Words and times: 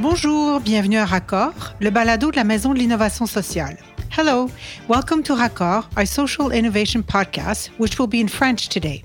Bonjour, 0.00 0.60
bienvenue 0.60 0.98
à 0.98 1.04
Raccord, 1.04 1.74
le 1.80 1.90
balado 1.90 2.30
de 2.30 2.36
la 2.36 2.44
Maison 2.44 2.72
de 2.72 2.78
l'innovation 2.78 3.26
sociale. 3.26 3.76
Hello, 4.16 4.48
welcome 4.86 5.24
to 5.24 5.34
Raccord, 5.34 5.86
our 5.96 6.06
social 6.06 6.52
innovation 6.52 7.02
podcast, 7.02 7.68
which 7.78 7.98
will 7.98 8.06
be 8.06 8.20
in 8.20 8.28
French 8.28 8.68
today. 8.68 9.02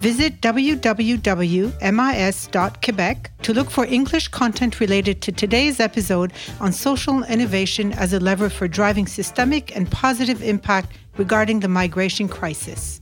Visit 0.00 0.40
www.mis.quebec 0.40 1.72
to 3.42 3.52
look 3.52 3.68
for 3.68 3.84
English 3.86 4.28
content 4.28 4.78
related 4.78 5.20
to 5.22 5.32
today's 5.32 5.80
episode 5.80 6.32
on 6.60 6.72
social 6.72 7.24
innovation 7.24 7.92
as 7.94 8.12
a 8.12 8.20
lever 8.20 8.48
for 8.48 8.68
driving 8.68 9.08
systemic 9.08 9.74
and 9.74 9.90
positive 9.90 10.40
impact 10.40 10.92
regarding 11.16 11.58
the 11.58 11.68
migration 11.68 12.28
crisis. 12.28 13.00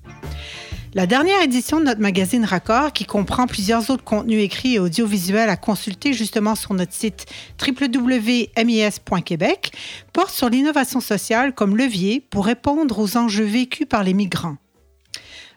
La 0.96 1.06
dernière 1.06 1.42
édition 1.42 1.78
de 1.78 1.84
notre 1.84 2.00
magazine 2.00 2.46
Raccord, 2.46 2.94
qui 2.94 3.04
comprend 3.04 3.46
plusieurs 3.46 3.90
autres 3.90 4.02
contenus 4.02 4.42
écrits 4.42 4.76
et 4.76 4.79
audiovisuels 4.79 5.50
à 5.50 5.58
consulter 5.58 6.14
justement 6.14 6.54
sur 6.54 6.72
notre 6.72 6.94
site 6.94 7.26
www.mis.québec, 7.61 9.72
porte 10.14 10.30
sur 10.30 10.48
l'innovation 10.48 11.00
sociale 11.00 11.54
comme 11.54 11.76
levier 11.76 12.24
pour 12.30 12.46
répondre 12.46 12.98
aux 12.98 13.18
enjeux 13.18 13.44
vécus 13.44 13.86
par 13.86 14.04
les 14.04 14.14
migrants. 14.14 14.57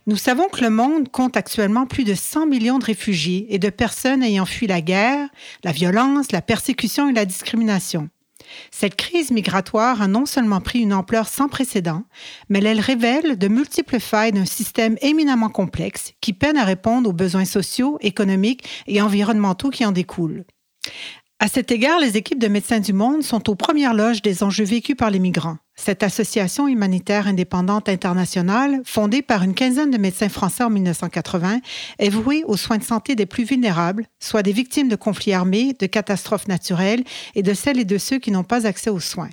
Nous 0.07 0.17
savons 0.17 0.49
que 0.49 0.59
le 0.59 0.71
monde 0.71 1.07
compte 1.07 1.37
actuellement 1.37 1.85
plus 1.85 2.03
de 2.03 2.15
100 2.15 2.45
millions 2.45 2.77
de 2.77 2.83
réfugiés 2.83 3.45
et 3.47 3.59
de 3.59 3.69
personnes 3.69 4.23
ayant 4.23 4.45
fui 4.45 4.67
la 4.67 4.81
guerre, 4.81 5.29
la 5.63 5.71
violence, 5.71 6.33
la 6.33 6.41
persécution 6.41 7.07
et 7.07 7.13
la 7.13 7.23
discrimination. 7.23 8.09
Cette 8.71 8.95
crise 8.95 9.31
migratoire 9.31 10.01
a 10.01 10.07
non 10.07 10.25
seulement 10.25 10.61
pris 10.61 10.79
une 10.79 10.93
ampleur 10.93 11.27
sans 11.27 11.47
précédent, 11.47 12.03
mais 12.49 12.63
elle 12.63 12.79
révèle 12.79 13.37
de 13.37 13.47
multiples 13.47 13.99
failles 13.99 14.31
d'un 14.31 14.45
système 14.45 14.97
éminemment 15.01 15.49
complexe 15.49 16.13
qui 16.21 16.33
peine 16.33 16.57
à 16.57 16.65
répondre 16.65 17.09
aux 17.09 17.13
besoins 17.13 17.45
sociaux, 17.45 17.97
économiques 18.01 18.67
et 18.87 19.01
environnementaux 19.01 19.69
qui 19.69 19.85
en 19.85 19.91
découlent. 19.91 20.45
À 21.41 21.47
cet 21.47 21.71
égard, 21.71 21.99
les 21.99 22.17
équipes 22.17 22.37
de 22.39 22.49
Médecins 22.49 22.81
du 22.81 22.91
Monde 22.91 23.23
sont 23.23 23.49
aux 23.49 23.55
premières 23.55 23.93
loges 23.93 24.21
des 24.21 24.43
enjeux 24.43 24.65
vécus 24.65 24.97
par 24.97 25.09
les 25.09 25.19
migrants. 25.19 25.55
Cette 25.77 26.03
association 26.03 26.67
humanitaire 26.67 27.27
indépendante 27.27 27.87
internationale, 27.87 28.81
fondée 28.83 29.21
par 29.21 29.43
une 29.43 29.53
quinzaine 29.53 29.89
de 29.89 29.97
médecins 29.97 30.27
français 30.27 30.65
en 30.65 30.69
1980, 30.69 31.61
est 31.97 32.09
vouée 32.09 32.43
aux 32.45 32.57
soins 32.57 32.77
de 32.77 32.83
santé 32.83 33.15
des 33.15 33.25
plus 33.25 33.45
vulnérables, 33.45 34.05
soit 34.19 34.43
des 34.43 34.51
victimes 34.51 34.89
de 34.89 34.97
conflits 34.97 35.31
armés, 35.31 35.73
de 35.79 35.85
catastrophes 35.85 36.49
naturelles 36.49 37.05
et 37.35 37.41
de 37.41 37.53
celles 37.53 37.79
et 37.79 37.85
de 37.85 37.97
ceux 37.97 38.19
qui 38.19 38.31
n'ont 38.31 38.43
pas 38.43 38.67
accès 38.67 38.89
aux 38.89 38.99
soins. 38.99 39.29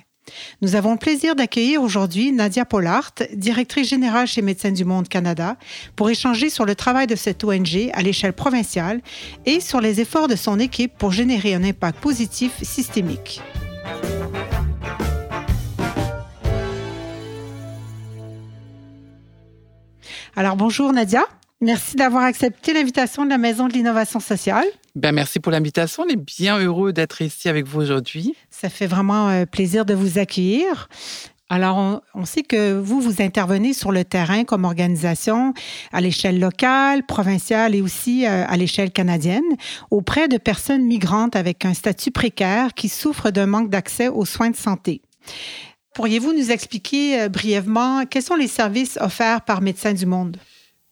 Nous 0.61 0.75
avons 0.75 0.93
le 0.93 0.97
plaisir 0.97 1.35
d'accueillir 1.35 1.81
aujourd'hui 1.81 2.31
Nadia 2.31 2.65
Pollard, 2.65 3.11
directrice 3.33 3.89
générale 3.89 4.27
chez 4.27 4.41
Médecins 4.41 4.71
du 4.71 4.85
Monde 4.85 5.07
Canada, 5.07 5.57
pour 5.95 6.09
échanger 6.09 6.49
sur 6.49 6.65
le 6.65 6.75
travail 6.75 7.07
de 7.07 7.15
cette 7.15 7.43
ONG 7.43 7.89
à 7.93 8.01
l'échelle 8.01 8.33
provinciale 8.33 9.01
et 9.45 9.59
sur 9.59 9.81
les 9.81 10.01
efforts 10.01 10.27
de 10.27 10.35
son 10.35 10.59
équipe 10.59 10.97
pour 10.97 11.11
générer 11.11 11.53
un 11.53 11.63
impact 11.63 11.99
positif 11.99 12.51
systémique. 12.63 13.41
Alors 20.35 20.55
bonjour 20.55 20.93
Nadia. 20.93 21.25
Merci 21.59 21.95
d'avoir 21.95 22.23
accepté 22.23 22.71
l'invitation 22.71 23.25
de 23.25 23.29
la 23.31 23.39
Maison 23.39 23.67
de 23.67 23.73
l'innovation 23.73 24.19
sociale. 24.19 24.65
Ben, 24.95 25.11
merci 25.11 25.39
pour 25.39 25.51
l'invitation. 25.51 26.03
On 26.05 26.09
est 26.09 26.15
bien 26.15 26.59
heureux 26.59 26.93
d'être 26.93 27.21
ici 27.21 27.49
avec 27.49 27.65
vous 27.65 27.81
aujourd'hui. 27.81 28.35
Ça 28.51 28.69
fait 28.69 28.85
vraiment 28.85 29.29
euh, 29.29 29.45
plaisir 29.45 29.83
de 29.83 29.95
vous 29.95 30.19
accueillir. 30.19 30.87
Alors, 31.49 32.01
on, 32.13 32.25
sait 32.25 32.43
que 32.43 32.77
vous, 32.77 32.99
vous 32.99 33.21
intervenez 33.21 33.73
sur 33.73 33.91
le 33.91 34.03
terrain 34.03 34.43
comme 34.43 34.65
organisation 34.65 35.53
à 35.93 36.01
l'échelle 36.01 36.39
locale, 36.39 37.05
provinciale 37.05 37.73
et 37.73 37.81
aussi 37.81 38.25
euh, 38.25 38.45
à 38.47 38.57
l'échelle 38.57 38.91
canadienne 38.91 39.41
auprès 39.89 40.27
de 40.27 40.37
personnes 40.37 40.83
migrantes 40.83 41.37
avec 41.37 41.63
un 41.63 41.73
statut 41.73 42.11
précaire 42.11 42.73
qui 42.73 42.89
souffrent 42.89 43.31
d'un 43.31 43.47
manque 43.47 43.69
d'accès 43.69 44.09
aux 44.09 44.25
soins 44.25 44.49
de 44.49 44.57
santé. 44.57 45.01
Pourriez-vous 45.95 46.33
nous 46.33 46.51
expliquer 46.51 47.21
euh, 47.21 47.29
brièvement 47.29 48.05
quels 48.05 48.21
sont 48.21 48.35
les 48.35 48.47
services 48.47 48.99
offerts 49.01 49.41
par 49.41 49.61
Médecins 49.61 49.93
du 49.93 50.05
Monde? 50.05 50.37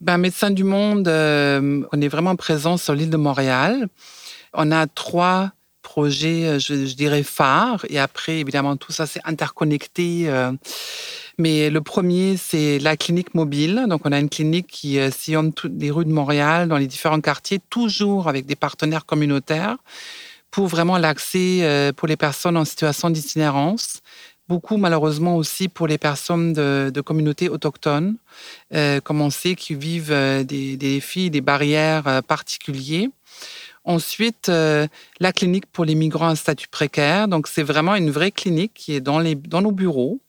Ben, 0.02 0.18
Médecins 0.18 0.52
du 0.52 0.66
Monde, 0.66 1.08
euh, 1.08 1.82
on 1.94 2.02
est 2.02 2.10
vraiment 2.10 2.36
présent 2.36 2.76
sur 2.76 2.94
l'île 2.94 3.10
de 3.10 3.18
Montréal. 3.18 3.88
On 4.54 4.70
a 4.72 4.88
trois 4.88 5.52
projets, 5.84 6.46
euh, 6.46 6.60
je, 6.60 6.94
dirais, 6.96 7.24
phares. 7.24 7.86
Et 7.90 7.98
après, 7.98 8.40
évidemment, 8.40 8.76
tout 8.76 8.92
ça, 8.92 9.06
c'est 9.06 9.22
interconnecté. 9.24 10.26
Euh. 10.28 10.52
Mais 11.38 11.70
le 11.70 11.80
premier, 11.80 12.36
c'est 12.36 12.78
la 12.80 12.98
clinique 12.98 13.36
mobile. 13.36 13.86
Donc, 13.88 14.02
on 14.04 14.12
a 14.12 14.20
une 14.20 14.30
clinique 14.30 14.68
qui 14.68 15.00
sillonne 15.12 15.54
toutes 15.54 15.80
les 15.80 15.92
rues 15.92 16.06
de 16.06 16.12
Montréal, 16.12 16.68
dans 16.68 16.78
les 16.78 16.88
différents 16.88 17.22
quartiers, 17.22 17.60
toujours 17.70 18.28
avec 18.28 18.46
des 18.46 18.56
partenaires 18.56 19.06
communautaires, 19.06 19.78
pour 20.50 20.68
vraiment 20.68 20.98
l'accès 20.98 21.92
pour 21.98 22.08
les 22.08 22.16
personnes 22.16 22.56
en 22.56 22.64
situation 22.64 23.10
d'itinérance 23.10 24.02
beaucoup 24.48 24.78
malheureusement 24.78 25.38
aussi 25.38 25.68
pour 25.68 25.88
les 25.88 25.98
personnes 25.98 26.54
de, 26.54 27.02
communautés 27.02 27.50
autochtones, 27.50 28.16
euh, 28.74 29.00
comme 29.02 29.22
on 29.22 29.30
sait, 29.30 29.56
qui 29.56 29.76
vivent 29.76 30.12
euh, 30.12 30.44
des, 30.44 30.78
défis, 30.78 31.30
des 31.30 31.42
barrières 31.42 32.08
euh, 32.08 32.22
particuliers. 32.22 33.10
Ensuite, 33.88 34.50
euh, 34.50 34.88
la 35.20 35.32
clinique 35.32 35.68
pour 35.68 35.86
les 35.86 35.94
migrants 35.94 36.30
à 36.30 36.36
statut 36.36 36.68
précaire. 36.68 37.28
Donc, 37.28 37.48
c'est 37.48 37.62
vraiment 37.62 37.96
une 37.96 38.10
vraie 38.10 38.32
clinique 38.32 38.72
qui 38.74 38.96
est 38.96 39.00
dans, 39.00 39.22
nos 39.22 39.72
bureaux, 39.72 40.20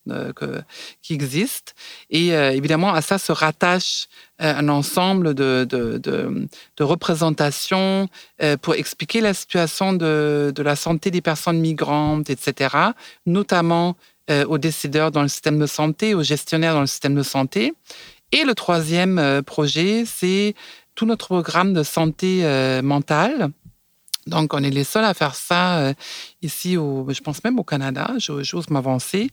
qui 1.03 1.15
existe. 1.15 1.75
Et 2.11 2.29
évidemment, 2.29 2.93
à 2.93 3.01
ça 3.01 3.19
se 3.19 3.33
rattache 3.33 4.09
un 4.39 4.69
ensemble 4.69 5.35
de, 5.35 6.49
représentations 6.79 8.09
pour 8.61 8.75
expliquer 8.75 9.21
la 9.21 9.35
situation 9.35 9.95
de 9.95 10.63
la 10.63 10.77
santé 10.77 11.11
des 11.11 11.23
personnes 11.23 11.59
migrantes, 11.59 12.31
etc., 12.31 12.77
notamment 13.25 13.97
aux 14.31 14.59
décideurs 14.59 15.11
dans 15.11 15.23
le 15.23 15.29
système 15.29 15.59
de 15.59 15.67
santé, 15.67 16.15
aux 16.15 16.23
gestionnaires 16.23 16.75
dans 16.75 16.83
le 16.83 16.87
système 16.87 17.15
de 17.15 17.23
santé. 17.23 17.73
Et 18.33 18.45
le 18.45 18.55
troisième 18.55 19.43
projet, 19.45 20.05
c'est 20.05 20.55
tout 20.97 21.07
notre 21.07 21.27
programme 21.27 21.73
de 21.75 21.85
santé 21.85 22.41
euh, 22.43 22.83
mentale. 22.83 23.51
Donc, 24.27 24.55
on 24.55 24.63
est 24.65 24.71
les 24.71 24.83
seuls 24.83 25.05
à 25.05 25.15
faire 25.15 25.37
ça 25.37 25.79
euh, 25.79 25.95
ici, 26.43 26.77
au, 26.77 27.07
je 27.09 27.21
pense 27.21 27.45
même 27.45 27.61
au 27.61 27.63
Canada, 27.63 28.15
j'ose 28.19 28.69
m'avancer. 28.71 29.31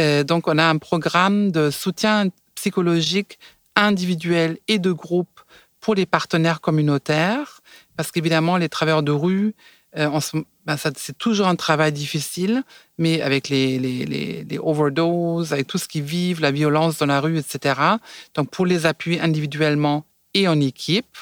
Euh, 0.00 0.24
donc, 0.24 0.48
on 0.48 0.58
a 0.58 0.64
un 0.64 0.78
programme 0.78 1.52
de 1.52 1.70
soutien 1.70 2.28
psychologique 2.56 3.38
individuel 3.76 4.58
et 4.66 4.80
de 4.80 4.90
groupe 4.90 5.40
pour 5.80 5.94
les 5.94 6.06
partenaires 6.06 6.60
communautaires, 6.60 7.60
parce 7.96 8.10
qu'évidemment, 8.10 8.56
les 8.56 8.68
travailleurs 8.68 9.02
de 9.02 9.12
rue, 9.12 9.54
ben, 9.94 10.76
c'est 10.96 11.18
toujours 11.18 11.48
un 11.48 11.56
travail 11.56 11.92
difficile, 11.92 12.62
mais 12.98 13.20
avec 13.20 13.48
les, 13.48 13.78
les, 13.78 14.58
overdoses, 14.58 15.52
avec 15.52 15.66
tout 15.66 15.78
ce 15.78 15.88
qu'ils 15.88 16.04
vivent, 16.04 16.40
la 16.40 16.52
violence 16.52 16.98
dans 16.98 17.06
la 17.06 17.20
rue, 17.20 17.36
etc. 17.36 17.80
Donc, 18.34 18.50
pour 18.50 18.64
les 18.64 18.86
appuyer 18.86 19.20
individuellement 19.20 20.04
et 20.34 20.48
en 20.48 20.60
équipe, 20.60 21.16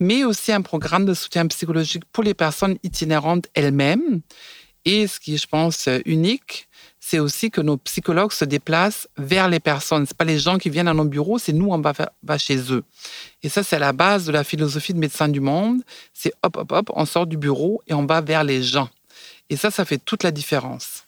mais 0.00 0.24
aussi 0.24 0.52
un 0.52 0.62
programme 0.62 1.06
de 1.06 1.14
soutien 1.14 1.46
psychologique 1.46 2.04
pour 2.12 2.24
les 2.24 2.34
personnes 2.34 2.76
itinérantes 2.82 3.46
elles-mêmes. 3.54 4.20
Et 4.84 5.06
ce 5.06 5.18
qui 5.18 5.36
je 5.36 5.46
pense, 5.46 5.88
unique, 6.04 6.68
c'est 7.00 7.18
aussi 7.18 7.50
que 7.50 7.60
nos 7.60 7.76
psychologues 7.76 8.32
se 8.32 8.44
déplacent 8.44 9.08
vers 9.16 9.48
les 9.48 9.60
personnes. 9.60 10.06
Ce 10.06 10.14
pas 10.14 10.24
les 10.24 10.38
gens 10.38 10.58
qui 10.58 10.70
viennent 10.70 10.88
à 10.88 10.94
nos 10.94 11.04
bureaux, 11.04 11.38
c'est 11.38 11.52
nous, 11.52 11.68
on 11.70 11.80
va, 11.80 11.92
va 12.22 12.38
chez 12.38 12.72
eux. 12.72 12.84
Et 13.42 13.48
ça, 13.48 13.62
c'est 13.62 13.78
la 13.78 13.92
base 13.92 14.26
de 14.26 14.32
la 14.32 14.44
philosophie 14.44 14.94
de 14.94 14.98
Médecins 14.98 15.28
du 15.28 15.40
Monde. 15.40 15.82
C'est 16.14 16.32
hop, 16.42 16.56
hop, 16.56 16.72
hop, 16.72 16.90
on 16.94 17.04
sort 17.04 17.26
du 17.26 17.36
bureau 17.36 17.80
et 17.86 17.94
on 17.94 18.06
va 18.06 18.20
vers 18.20 18.44
les 18.44 18.62
gens. 18.62 18.88
Et 19.50 19.56
ça, 19.56 19.70
ça 19.70 19.84
fait 19.84 19.98
toute 19.98 20.22
la 20.22 20.30
différence. 20.30 21.05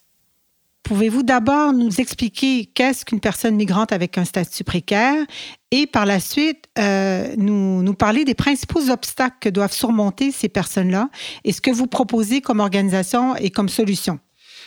Pouvez-vous 0.89 1.23
d'abord 1.23 1.75
nous 1.75 2.01
expliquer 2.01 2.65
qu'est-ce 2.65 3.05
qu'une 3.05 3.21
personne 3.21 3.55
migrante 3.57 3.93
avec 3.93 4.17
un 4.17 4.25
statut 4.25 4.65
précaire 4.65 5.23
et 5.71 5.87
par 5.87 6.07
la 6.07 6.19
suite 6.19 6.65
euh, 6.79 7.35
nous, 7.37 7.93
parler 7.93 8.25
des 8.25 8.33
principaux 8.33 8.89
obstacles 8.89 9.37
que 9.39 9.51
doivent 9.51 9.75
surmonter 9.75 10.33
ces 10.33 10.49
personnes-là 10.49 11.11
et 11.45 11.53
ce 11.53 11.61
que 11.61 11.71
vous 11.71 11.89
proposez 11.89 12.41
comme 12.41 12.61
organisation 12.61 13.37
et 13.37 13.51
comme 13.51 13.69
solution? 13.69 14.19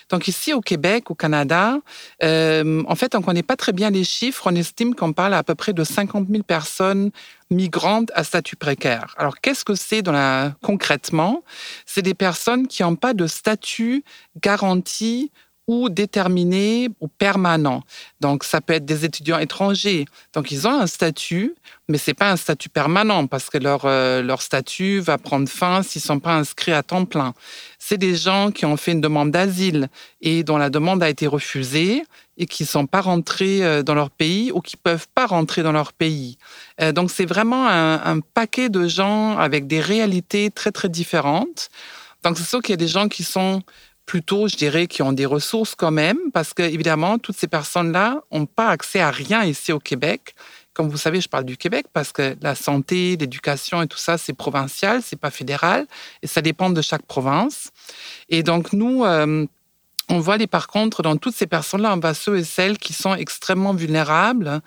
Donc 0.09 0.27
ici 0.27 0.53
au 0.53 0.62
Québec, 0.62 1.09
au 1.09 1.15
Canada, 1.15 1.79
euh, 2.21 2.83
en 2.88 2.95
fait, 2.95 3.15
on 3.15 3.21
ne 3.21 3.23
connaît 3.23 3.41
pas 3.41 3.56
très 3.56 3.73
bien 3.73 3.89
les 3.89 4.03
chiffres. 4.03 4.44
On 4.45 4.53
estime 4.53 4.94
qu'on 4.94 5.13
parle 5.13 5.33
à 5.33 5.41
peu 5.41 5.56
près 5.56 5.73
de 5.73 5.83
50 5.83 6.27
000 6.29 6.44
personnes 6.44 7.09
migrantes 7.50 8.12
à 8.13 8.23
statut 8.23 8.57
précaire. 8.57 9.15
Alors 9.18 9.39
qu'est-ce 9.41 9.65
que 9.65 9.73
c'est 9.73 10.03
concrètement? 10.62 11.44
C'est 11.88 12.03
des 12.03 12.13
personnes 12.13 12.68
qui 12.68 12.83
n'ont 12.83 12.95
pas 12.95 13.15
de 13.15 13.25
statut 13.25 14.03
garanti 14.39 15.31
ou 15.71 15.88
déterminé 15.88 16.89
ou 17.00 17.07
permanent. 17.07 17.81
Donc, 18.19 18.44
ça 18.44 18.59
peut 18.59 18.73
être 18.73 18.83
des 18.83 19.06
étudiants 19.06 19.39
étrangers. 19.39 20.03
Donc, 20.33 20.51
ils 20.51 20.68
ont 20.68 20.81
un 20.81 20.85
statut, 20.85 21.56
mais 21.88 21.97
c'est 21.97 22.13
pas 22.13 22.29
un 22.29 22.35
statut 22.35 22.68
permanent 22.68 23.25
parce 23.25 23.50
que 23.50 23.57
leur, 23.57 23.83
euh, 23.85 24.21
leur 24.21 24.41
statut 24.41 25.00
va 25.00 25.18
prendre 25.18 25.47
fin 25.47 25.81
s'ils 25.81 26.01
sont 26.01 26.19
pas 26.19 26.35
inscrits 26.35 26.73
à 26.73 26.83
temps 26.83 27.06
plein. 27.06 27.33
C'est 27.79 27.97
des 27.97 28.15
gens 28.15 28.51
qui 28.51 28.65
ont 28.65 28.75
fait 28.75 28.91
une 28.91 29.00
demande 29.00 29.31
d'asile 29.31 29.88
et 30.19 30.44
dont 30.44 30.57
la 30.57 30.69
demande 30.69 31.01
a 31.03 31.09
été 31.09 31.25
refusée 31.25 32.03
et 32.38 32.47
qui 32.47 32.65
sont 32.65 32.85
pas 32.85 33.00
rentrés 33.00 33.63
euh, 33.63 33.81
dans 33.81 33.95
leur 33.95 34.09
pays 34.09 34.51
ou 34.51 34.59
qui 34.59 34.75
peuvent 34.75 35.07
pas 35.15 35.25
rentrer 35.25 35.63
dans 35.63 35.71
leur 35.71 35.94
pays. 35.94 36.38
Euh, 36.81 36.91
donc, 36.91 37.12
c'est 37.12 37.25
vraiment 37.25 37.65
un, 37.69 37.94
un 38.03 38.19
paquet 38.19 38.68
de 38.68 38.89
gens 38.89 39.38
avec 39.38 39.68
des 39.68 39.79
réalités 39.79 40.51
très, 40.51 40.73
très 40.73 40.89
différentes. 40.89 41.69
Donc 42.23 42.38
c'est 42.38 42.47
sûr 42.47 42.62
qu'il 42.62 42.73
y 42.73 42.73
a 42.73 42.77
des 42.77 42.88
gens 42.88 43.07
qui 43.07 43.23
sont 43.23 43.63
plutôt, 44.11 44.49
je 44.49 44.57
dirais, 44.57 44.87
qui 44.87 45.01
ont 45.03 45.13
des 45.13 45.25
ressources 45.25 45.73
quand 45.73 45.89
même, 45.89 46.17
parce 46.33 46.53
que 46.53 46.63
évidemment, 46.63 47.17
toutes 47.17 47.37
ces 47.37 47.47
personnes-là 47.47 48.19
n'ont 48.29 48.45
pas 48.45 48.67
accès 48.67 48.99
à 48.99 49.09
rien 49.09 49.45
ici 49.45 49.71
au 49.71 49.79
Québec. 49.79 50.35
Comme 50.73 50.89
vous 50.89 50.97
savez, 50.97 51.21
je 51.21 51.29
parle 51.29 51.45
du 51.45 51.55
Québec 51.55 51.85
parce 51.93 52.11
que 52.11 52.35
la 52.41 52.53
santé, 52.53 53.15
l'éducation 53.15 53.81
et 53.81 53.87
tout 53.87 53.97
ça, 53.97 54.17
c'est 54.17 54.33
provincial, 54.33 55.01
c'est 55.01 55.15
pas 55.15 55.31
fédéral, 55.31 55.87
et 56.21 56.27
ça 56.27 56.41
dépend 56.41 56.69
de 56.69 56.81
chaque 56.81 57.03
province. 57.03 57.69
Et 58.27 58.43
donc 58.43 58.73
nous, 58.73 59.05
euh, 59.05 59.45
on 60.11 60.19
voit 60.19 60.37
les, 60.37 60.47
par 60.47 60.67
contre, 60.67 61.01
dans 61.01 61.15
toutes 61.15 61.35
ces 61.35 61.47
personnes-là, 61.47 61.93
on 61.95 61.99
voit 61.99 62.13
ceux 62.13 62.37
et 62.37 62.43
celles 62.43 62.77
qui 62.77 62.91
sont 62.93 63.15
extrêmement 63.15 63.73
vulnérables. 63.73 64.61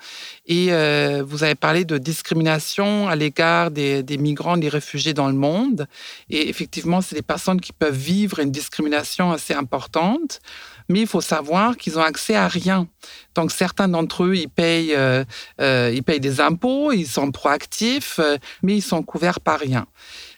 Et 0.47 0.67
euh, 0.71 1.23
vous 1.25 1.43
avez 1.43 1.55
parlé 1.55 1.85
de 1.85 1.97
discrimination 1.97 3.07
à 3.07 3.15
l'égard 3.15 3.69
des, 3.69 4.03
migrants, 4.17 4.57
des 4.57 4.69
réfugiés 4.69 5.13
dans 5.13 5.27
le 5.27 5.35
monde. 5.35 5.87
Et 6.29 6.49
effectivement, 6.49 7.01
c'est 7.01 7.15
des 7.15 7.21
personnes 7.21 7.61
qui 7.61 7.73
peuvent 7.73 7.95
vivre 7.95 8.39
une 8.39 8.51
discrimination 8.51 9.31
assez 9.31 9.53
importante. 9.53 10.41
Mais 10.89 11.01
il 11.01 11.07
faut 11.07 11.21
savoir 11.21 11.77
qu'ils 11.77 11.97
ont 11.97 12.03
accès 12.03 12.35
à 12.35 12.47
rien. 12.47 12.87
Donc 13.33 13.51
certains 13.51 13.87
d'entre 13.87 14.23
eux, 14.23 14.35
ils 14.35 14.49
payent, 14.49 14.95
euh, 14.95 15.23
euh, 15.59 15.91
ils 15.93 16.03
payent 16.03 16.19
des 16.19 16.41
impôts, 16.41 16.91
ils 16.91 17.07
sont 17.07 17.31
proactifs, 17.31 18.19
mais 18.63 18.77
ils 18.77 18.81
sont 18.81 19.03
couverts 19.03 19.39
par 19.39 19.59
rien. 19.59 19.87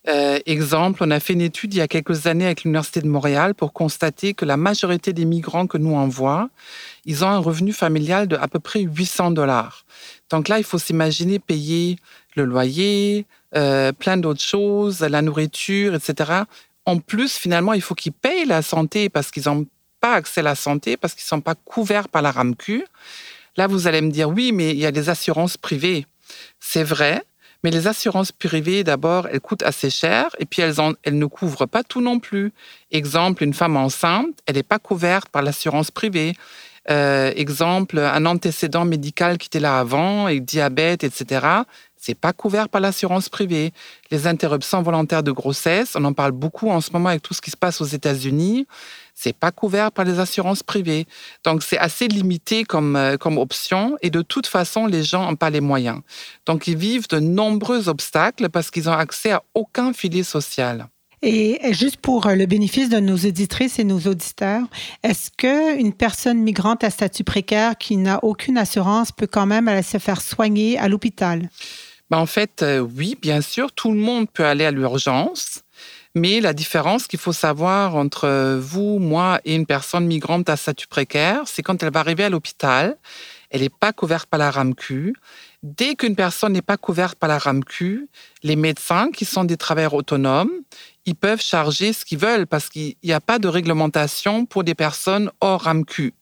Euh, 0.08 0.40
exemple, 0.46 1.04
on 1.04 1.12
a 1.12 1.20
fait 1.20 1.34
une 1.34 1.42
étude 1.42 1.74
il 1.74 1.78
y 1.78 1.82
a 1.82 1.88
quelques 1.88 2.28
années 2.28 2.46
avec 2.46 2.64
l'Université 2.64 3.02
de 3.02 3.08
Montréal 3.08 3.54
pour 3.54 3.74
constater 3.74 4.34
que 4.34 4.46
la 4.46 4.56
majorité 4.56 5.12
des 5.12 5.26
migrants 5.26 5.68
que 5.68 5.78
nous 5.78 5.96
envoie, 5.96 6.50
ils 7.06 7.26
ont 7.26 7.28
un 7.28 7.40
revenu 7.40 7.74
familial 7.74 8.28
de 8.28 8.38
à 8.38 8.48
peu 8.48 8.60
près 8.60 8.82
800 8.82 9.32
dollars. 9.32 9.86
Donc 10.30 10.48
là, 10.48 10.60
il 10.60 10.64
faut 10.64 10.78
s'imaginer 10.78 11.40
payer 11.40 11.98
le 12.36 12.46
loyer, 12.46 13.26
euh, 13.56 13.92
plein 13.92 14.16
d'autres 14.16 14.42
choses, 14.42 15.02
la 15.02 15.22
nourriture, 15.22 15.94
etc. 15.96 16.44
En 16.86 17.00
plus, 17.00 17.36
finalement, 17.36 17.74
il 17.74 17.82
faut 17.82 17.96
qu'ils 17.96 18.14
payent 18.14 18.46
la 18.46 18.62
santé 18.62 19.10
parce 19.10 19.30
qu'ils 19.30 19.44
n'ont 19.48 19.66
pas 20.00 20.14
accès 20.14 20.42
à 20.42 20.44
la 20.44 20.56
santé, 20.56 20.98
parce 20.98 21.14
qu'ils 21.14 21.26
ne 21.26 21.30
sont 21.30 21.42
pas 21.42 21.56
couverts 21.56 22.10
par 22.10 22.22
la 22.22 22.32
RAMQ. 22.32 22.86
Là, 23.56 23.68
vous 23.68 23.88
allez 23.88 24.02
me 24.02 24.12
dire, 24.12 24.30
oui, 24.30 24.52
mais 24.52 24.72
il 24.72 24.78
y 24.78 24.86
a 24.86 24.92
des 24.92 25.10
assurances 25.10 25.58
privées. 25.58 26.06
C'est 26.60 26.84
vrai, 26.84 27.24
mais 27.64 27.72
les 27.72 27.88
assurances 27.88 28.32
privées, 28.32 28.84
d'abord, 28.84 29.28
elles 29.32 29.42
coûtent 29.42 29.64
assez 29.64 29.90
cher 29.90 30.30
et 30.40 30.46
puis 30.46 30.62
elles, 30.62 30.76
elles 31.04 31.18
ne 31.18 31.26
couvrent 31.26 31.66
pas 31.66 31.84
tout 31.84 32.02
non 32.02 32.20
plus. 32.20 32.54
Exemple, 32.92 33.44
une 33.44 33.54
femme 33.54 33.78
enceinte, 33.78 34.38
elle 34.46 34.56
n'est 34.56 34.64
pas 34.64 34.80
couverte 34.80 35.30
par 35.30 35.42
l'assurance 35.42 35.92
privée. 35.92 36.34
Euh, 36.90 37.34
exemple, 37.36 38.00
un 38.00 38.26
antécédent 38.26 38.86
médical 38.86 39.38
qui 39.38 39.48
était 39.48 39.60
là 39.60 39.80
avant, 39.80 40.28
et 40.28 40.40
diabète, 40.40 41.04
etc. 41.04 41.46
C'est 42.08 42.16
pas 42.16 42.32
couvert 42.32 42.70
par 42.70 42.80
l'assurance 42.80 43.28
privée. 43.28 43.74
Les 44.12 44.28
interruptions 44.28 44.82
volontaires 44.82 45.24
de 45.24 45.34
grossesse, 45.34 45.94
on 45.94 46.06
en 46.06 46.14
parle 46.14 46.32
beaucoup 46.32 46.70
en 46.70 46.80
ce 46.80 46.90
moment 46.94 47.10
avec 47.10 47.22
tout 47.22 47.34
ce 47.34 47.42
qui 47.42 47.52
se 47.52 47.58
passe 47.58 47.82
aux 47.82 47.86
États-Unis. 47.86 48.66
C'est 49.14 49.36
pas 49.36 49.52
couvert 49.52 49.92
par 49.92 50.06
les 50.06 50.18
assurances 50.18 50.64
privées. 50.64 51.06
Donc, 51.44 51.64
c'est 51.64 51.78
assez 51.78 52.08
limité 52.08 52.64
comme, 52.64 52.96
euh, 52.96 53.18
comme 53.18 53.38
option. 53.38 53.98
Et 54.02 54.10
de 54.10 54.22
toute 54.22 54.48
façon, 54.48 54.86
les 54.86 55.04
gens 55.04 55.26
n'ont 55.26 55.36
pas 55.36 55.50
les 55.50 55.60
moyens. 55.60 56.00
Donc, 56.46 56.68
ils 56.68 56.78
vivent 56.78 57.10
de 57.10 57.20
nombreux 57.20 57.90
obstacles 57.90 58.48
parce 58.48 58.72
qu'ils 58.72 58.86
n'ont 58.86 58.94
accès 58.94 59.32
à 59.32 59.44
aucun 59.54 59.92
filet 59.92 60.24
social. 60.24 60.88
Et 61.22 61.60
juste 61.74 61.98
pour 61.98 62.28
euh, 62.28 62.36
le 62.36 62.46
bénéfice 62.46 62.88
de 62.88 63.02
nos 63.02 63.18
auditrices 63.18 63.80
et 63.80 63.84
nos 63.84 64.00
auditeurs, 64.00 64.64
est-ce 65.04 65.30
qu'une 65.30 65.92
personne 65.92 66.40
migrante 66.40 66.86
à 66.86 66.90
statut 66.90 67.26
précaire 67.26 67.78
qui 67.78 67.98
n'a 67.98 68.24
aucune 68.24 68.58
assurance 68.58 69.12
peut 69.12 69.28
quand 69.28 69.46
même 69.46 69.68
aller 69.68 69.82
se 69.82 69.98
faire 69.98 70.22
soigner 70.22 70.78
à 70.78 70.88
l'hôpital? 70.88 71.50
Ben 72.10 72.20
en 72.20 72.26
fait, 72.26 72.64
euh, 72.64 72.80
oui, 72.80 73.18
bien 73.22 73.42
sûr, 73.42 73.72
tout 73.72 73.92
le 73.92 74.00
monde 74.00 74.30
peut 74.32 74.46
aller 74.46 74.66
à 74.66 74.72
l'urgence. 74.72 75.62
Mais 76.16 76.40
la 76.40 76.54
différence 76.54 77.06
qu'il 77.06 77.20
faut 77.20 77.34
savoir 77.34 77.96
entre 77.96 78.58
vous, 78.60 78.98
moi 78.98 79.40
et 79.46 79.54
une 79.54 79.68
personne 79.68 80.08
migrante 80.08 80.50
à 80.50 80.58
statut 80.58 80.88
précaire, 80.88 81.44
c'est 81.46 81.62
quand 81.62 81.84
elle 81.84 81.94
va 81.94 82.00
arriver 82.00 82.24
à 82.24 82.30
l'hôpital, 82.30 82.98
elle 83.52 83.62
n'est 83.62 83.70
pas 83.70 83.94
couverte 83.94 84.28
par 84.28 84.40
la 84.40 84.50
RAMQ. 84.50 85.14
Dès 85.64 85.96
qu'une 85.96 86.16
personne 86.16 86.54
n'est 86.54 86.62
pas 86.62 86.78
couverte 86.78 87.20
par 87.20 87.30
la 87.30 87.38
RAMQ, 87.38 88.10
les 88.42 88.56
médecins, 88.56 89.12
qui 89.12 89.26
sont 89.26 89.44
des 89.44 89.58
travailleurs 89.58 89.94
autonomes, 89.94 90.52
ils 91.06 91.16
peuvent 91.16 91.42
charger 91.42 91.94
ce 91.94 92.04
qu'ils 92.04 92.18
veulent 92.18 92.48
parce 92.48 92.70
qu'il 92.70 92.96
n'y 93.04 93.14
a 93.14 93.22
pas 93.22 93.38
de 93.38 93.48
réglementation 93.48 94.46
pour 94.46 94.64
des 94.64 94.76
personnes 94.76 95.32
hors 95.40 95.62
RAMQ. 95.62 96.14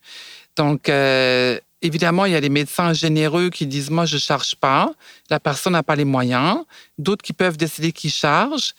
Donc, 0.58 0.90
euh, 0.90 1.60
évidemment, 1.86 2.26
il 2.26 2.34
y 2.34 2.36
a 2.36 2.42
des 2.42 2.50
médecins 2.50 2.94
généreux 2.94 3.50
qui 3.50 3.68
disent, 3.68 3.90
moi, 3.90 4.06
je 4.06 4.18
charge 4.18 4.56
pas, 4.56 4.92
la 5.30 5.40
personne 5.40 5.74
n'a 5.74 5.84
pas 5.84 5.96
les 5.96 6.06
moyens. 6.06 6.64
D'autres 6.98 7.24
qui 7.24 7.34
peuvent 7.34 7.58
décider 7.58 7.92
qu'ils 7.92 8.12
chargent. 8.12 8.74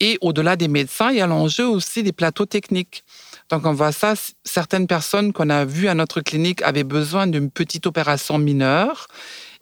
Et 0.00 0.18
au-delà 0.20 0.56
des 0.56 0.68
médecins, 0.68 1.10
il 1.10 1.16
y 1.16 1.20
a 1.20 1.26
l'enjeu 1.26 1.66
aussi 1.66 2.02
des 2.02 2.12
plateaux 2.12 2.44
techniques. 2.44 3.02
Donc 3.48 3.64
on 3.64 3.72
voit 3.72 3.92
ça, 3.92 4.14
certaines 4.44 4.86
personnes 4.86 5.32
qu'on 5.32 5.48
a 5.48 5.64
vues 5.64 5.88
à 5.88 5.94
notre 5.94 6.20
clinique 6.20 6.60
avaient 6.62 6.84
besoin 6.84 7.26
d'une 7.26 7.50
petite 7.50 7.86
opération 7.86 8.38
mineure 8.38 9.08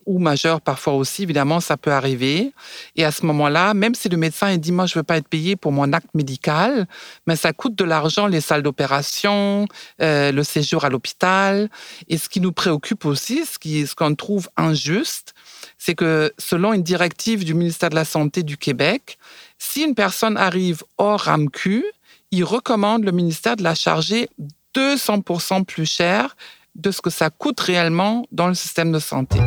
ou 0.06 0.18
majeure 0.18 0.60
parfois 0.60 0.94
aussi, 0.94 1.22
évidemment, 1.22 1.60
ça 1.60 1.76
peut 1.76 1.92
arriver. 1.92 2.52
Et 2.96 3.04
à 3.04 3.12
ce 3.12 3.24
moment-là, 3.26 3.74
même 3.74 3.94
si 3.94 4.08
le 4.08 4.16
médecin 4.16 4.56
dit, 4.56 4.72
moi, 4.72 4.86
je 4.86 4.96
ne 4.96 5.00
veux 5.00 5.04
pas 5.04 5.16
être 5.16 5.28
payé 5.28 5.56
pour 5.56 5.72
mon 5.72 5.92
acte 5.92 6.14
médical, 6.14 6.86
mais 7.26 7.36
ça 7.36 7.52
coûte 7.52 7.74
de 7.74 7.84
l'argent, 7.84 8.26
les 8.26 8.40
salles 8.40 8.62
d'opération, 8.62 9.66
euh, 10.00 10.32
le 10.32 10.42
séjour 10.44 10.84
à 10.84 10.88
l'hôpital. 10.88 11.68
Et 12.08 12.18
ce 12.18 12.28
qui 12.28 12.40
nous 12.40 12.52
préoccupe 12.52 13.04
aussi, 13.04 13.44
ce 13.44 13.94
qu'on 13.94 14.10
ce 14.10 14.14
trouve 14.14 14.48
injuste, 14.56 15.34
c'est 15.78 15.94
que 15.94 16.32
selon 16.38 16.72
une 16.72 16.82
directive 16.82 17.44
du 17.44 17.54
ministère 17.54 17.90
de 17.90 17.94
la 17.94 18.04
Santé 18.04 18.42
du 18.42 18.56
Québec, 18.56 19.18
si 19.58 19.82
une 19.82 19.94
personne 19.94 20.36
arrive 20.36 20.82
hors 20.98 21.20
RAMQ, 21.20 21.84
il 22.30 22.44
recommande 22.44 23.04
le 23.04 23.12
ministère 23.12 23.56
de 23.56 23.62
la 23.62 23.74
charger 23.74 24.28
200% 24.74 25.64
plus 25.64 25.86
cher 25.86 26.36
de 26.74 26.90
ce 26.90 27.00
que 27.00 27.10
ça 27.10 27.30
coûte 27.30 27.60
réellement 27.60 28.26
dans 28.32 28.48
le 28.48 28.54
système 28.54 28.90
de 28.92 28.98
santé. 28.98 29.38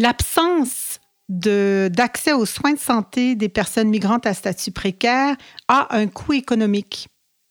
L'absence 0.00 1.00
d'accès 1.28 2.32
aux 2.32 2.46
soins 2.46 2.72
de 2.72 2.78
santé 2.78 3.34
des 3.34 3.48
personnes 3.48 3.88
migrantes 3.88 4.26
à 4.26 4.32
statut 4.32 4.70
précaire 4.70 5.34
a 5.66 5.96
un 5.96 6.06
coût 6.06 6.34
économique. 6.34 7.08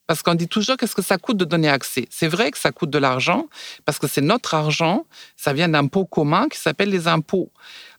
Parce 0.07 0.23
qu'on 0.23 0.33
dit 0.33 0.47
toujours 0.47 0.77
qu'est-ce 0.77 0.95
que 0.95 1.01
ça 1.01 1.17
coûte 1.17 1.35
de 1.35 1.43
donner 1.43 1.67
accès? 1.67 2.07
C'est 2.09 2.29
vrai 2.29 2.51
que 2.51 2.57
ça 2.57 2.71
coûte 2.71 2.89
de 2.89 2.99
l'argent, 2.99 3.47
parce 3.83 3.99
que 3.99 4.07
c'est 4.07 4.21
notre 4.21 4.53
argent, 4.53 5.05
ça 5.35 5.51
vient 5.51 5.67
d'impôts 5.67 6.05
communs 6.05 6.47
qui 6.47 6.57
s'appellent 6.57 6.89
les 6.89 7.09
impôts. 7.09 7.51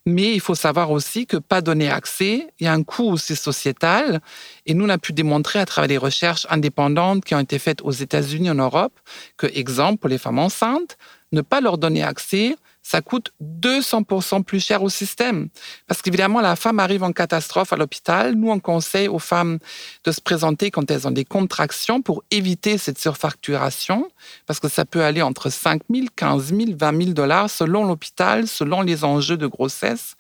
Mais 0.07 0.33
il 0.33 0.41
faut 0.41 0.55
savoir 0.55 0.93
aussi 0.93 1.27
que 1.27 1.37
pas 1.37 1.61
donner 1.61 1.91
accès, 1.91 2.49
il 2.59 2.65
y 2.65 2.69
a 2.69 2.73
un 2.73 2.85
coût 2.85 3.11
aussi 3.11 3.37
sociétal. 3.37 4.23
Et 4.65 4.73
nous, 4.73 4.87
on 4.87 4.89
a 4.89 4.97
pu 4.97 5.13
démontrer 5.13 5.59
à 5.59 5.67
travers 5.67 5.89
des 5.89 5.99
recherches 5.99 6.47
indépendantes 6.49 7.23
qui 7.23 7.35
ont 7.35 7.41
été 7.41 7.59
faites 7.59 7.83
aux 7.83 7.91
États-Unis, 7.91 8.49
en 8.49 8.55
Europe, 8.55 8.99
que, 9.37 9.47
exemple, 9.47 9.99
pour 9.99 10.09
les 10.09 10.17
femmes 10.17 10.39
enceintes, 10.39 10.97
ne 11.33 11.43
pas 11.43 11.61
leur 11.61 11.77
donner 11.77 12.03
accès, 12.03 12.57
ça 12.83 13.01
coûte 13.03 13.33
200% 13.43 14.45
plus 14.45 14.65
cher 14.65 14.83
au 14.83 14.89
système. 14.89 15.49
Parce 15.87 16.03
qu'évidemment, 16.03 16.41
la 16.41 16.57
femme 16.57 16.81
arrive 16.81 17.03
en 17.03 17.13
catastrophe 17.13 17.73
à 17.73 17.77
l'hôpital. 17.77 18.35
Nous, 18.35 18.51
on 18.51 18.61
conseille 18.61 19.09
aux 19.09 19.19
femmes 19.19 19.59
de 20.05 20.13
se 20.13 20.21
présenter 20.21 20.71
quand 20.71 20.91
elles 20.91 21.07
ont 21.07 21.13
des 21.13 21.25
contractions 21.25 22.01
pour 22.01 22.23
éviter 22.31 22.79
cette 22.79 22.99
surfacturation, 22.99 24.09
parce 24.47 24.61
que 24.61 24.69
ça 24.69 24.85
peut 24.85 25.03
aller 25.03 25.23
entre 25.23 25.51
5 25.51 25.83
000, 25.93 26.07
15 26.17 26.49
000, 26.49 26.61
20 26.75 27.03
000 27.03 27.13
dollars 27.13 27.51
selon 27.51 27.85
l'hôpital, 27.85 28.47
selon 28.47 28.83
les 28.83 29.05
enjeux 29.05 29.37
de 29.37 29.47
grossesse. 29.47 30.15